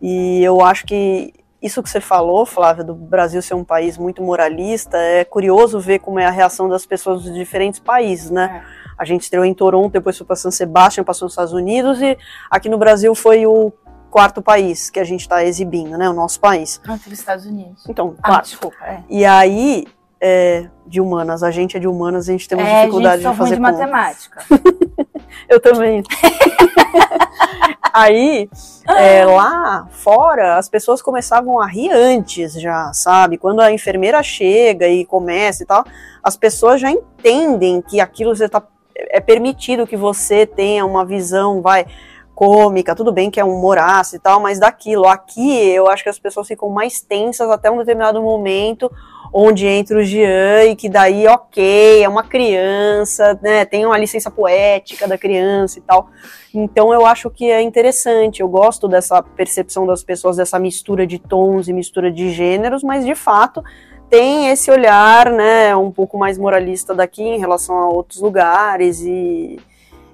[0.01, 4.21] e eu acho que isso que você falou, Flávia, do Brasil ser um país muito
[4.21, 8.63] moralista, é curioso ver como é a reação das pessoas dos diferentes países, né?
[8.65, 8.81] É.
[8.97, 12.17] A gente estreou em Toronto, depois foi para San Sebastian, passou nos Estados Unidos e
[12.49, 13.71] aqui no Brasil foi o
[14.09, 16.09] quarto país que a gente está exibindo, né?
[16.09, 16.81] O nosso país.
[16.87, 17.83] Ah, teve Estados Unidos.
[17.87, 18.75] Então, ah, desculpa.
[18.83, 19.03] É.
[19.09, 19.85] E aí,
[20.19, 23.31] é, de humanas, a gente é de humanas, a gente tem uma é, dificuldade gente
[23.31, 24.43] de fazer de matemática.
[25.47, 26.03] Eu também.
[27.93, 28.49] Aí,
[28.87, 33.37] é, lá fora, as pessoas começavam a rir antes já, sabe?
[33.37, 35.83] Quando a enfermeira chega e começa e tal,
[36.23, 38.63] as pessoas já entendem que aquilo você tá,
[38.95, 41.85] é permitido que você tenha uma visão, vai,
[42.33, 45.07] cômica, tudo bem que é um moraço e tal, mas daquilo.
[45.07, 48.91] Aqui, eu acho que as pessoas ficam mais tensas até um determinado momento,
[49.33, 54.29] onde entra o Jean e que daí, ok, é uma criança, né, tem uma licença
[54.29, 56.09] poética da criança e tal.
[56.53, 61.17] Então eu acho que é interessante, eu gosto dessa percepção das pessoas, dessa mistura de
[61.17, 63.63] tons e mistura de gêneros, mas de fato
[64.09, 69.57] tem esse olhar, né, um pouco mais moralista daqui em relação a outros lugares e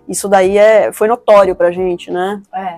[0.07, 2.41] isso daí é, foi notório pra gente, né?
[2.53, 2.77] É.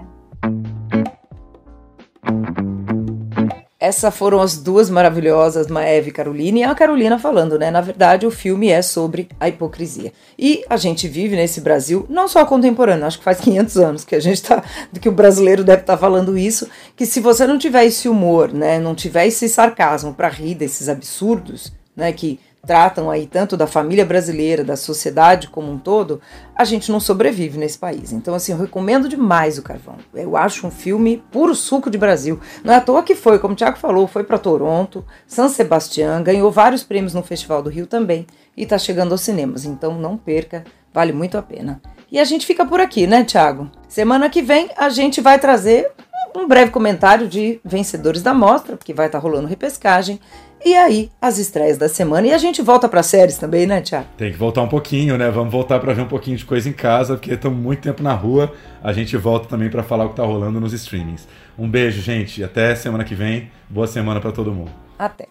[3.79, 7.71] Essas foram as duas maravilhosas, Maeve e Carolina, e a Carolina falando, né?
[7.71, 10.11] Na verdade, o filme é sobre a hipocrisia.
[10.37, 14.15] E a gente vive nesse Brasil, não só contemporâneo, acho que faz 500 anos que
[14.15, 14.61] a gente tá,
[14.99, 18.51] que o brasileiro deve estar tá falando isso, que se você não tiver esse humor,
[18.51, 23.65] né, não tiver esse sarcasmo para rir desses absurdos, né, que tratam aí tanto da
[23.65, 26.21] família brasileira, da sociedade como um todo,
[26.55, 28.11] a gente não sobrevive nesse país.
[28.11, 29.97] Então, assim, eu recomendo demais o Carvão.
[30.13, 32.39] Eu acho um filme puro suco de Brasil.
[32.63, 36.21] Não é à toa que foi, como o Thiago falou, foi para Toronto, San Sebastián,
[36.21, 39.65] ganhou vários prêmios no Festival do Rio também e está chegando aos cinemas.
[39.65, 41.81] Então, não perca, vale muito a pena.
[42.11, 43.69] E a gente fica por aqui, né, Thiago?
[43.87, 45.91] Semana que vem a gente vai trazer
[46.35, 50.19] um breve comentário de vencedores da mostra, porque vai estar rolando repescagem.
[50.63, 52.27] E aí, as estreias da semana.
[52.27, 54.07] E a gente volta para séries também, né, Tiago?
[54.17, 55.29] Tem que voltar um pouquinho, né?
[55.31, 58.13] Vamos voltar para ver um pouquinho de coisa em casa, porque estamos muito tempo na
[58.13, 58.51] rua.
[58.83, 61.27] A gente volta também para falar o que tá rolando nos streamings.
[61.57, 62.43] Um beijo, gente.
[62.43, 63.49] Até semana que vem.
[63.69, 64.71] Boa semana para todo mundo.
[64.97, 65.27] Até.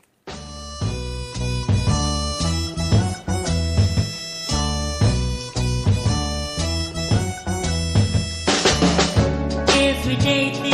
[9.78, 10.67] Every day.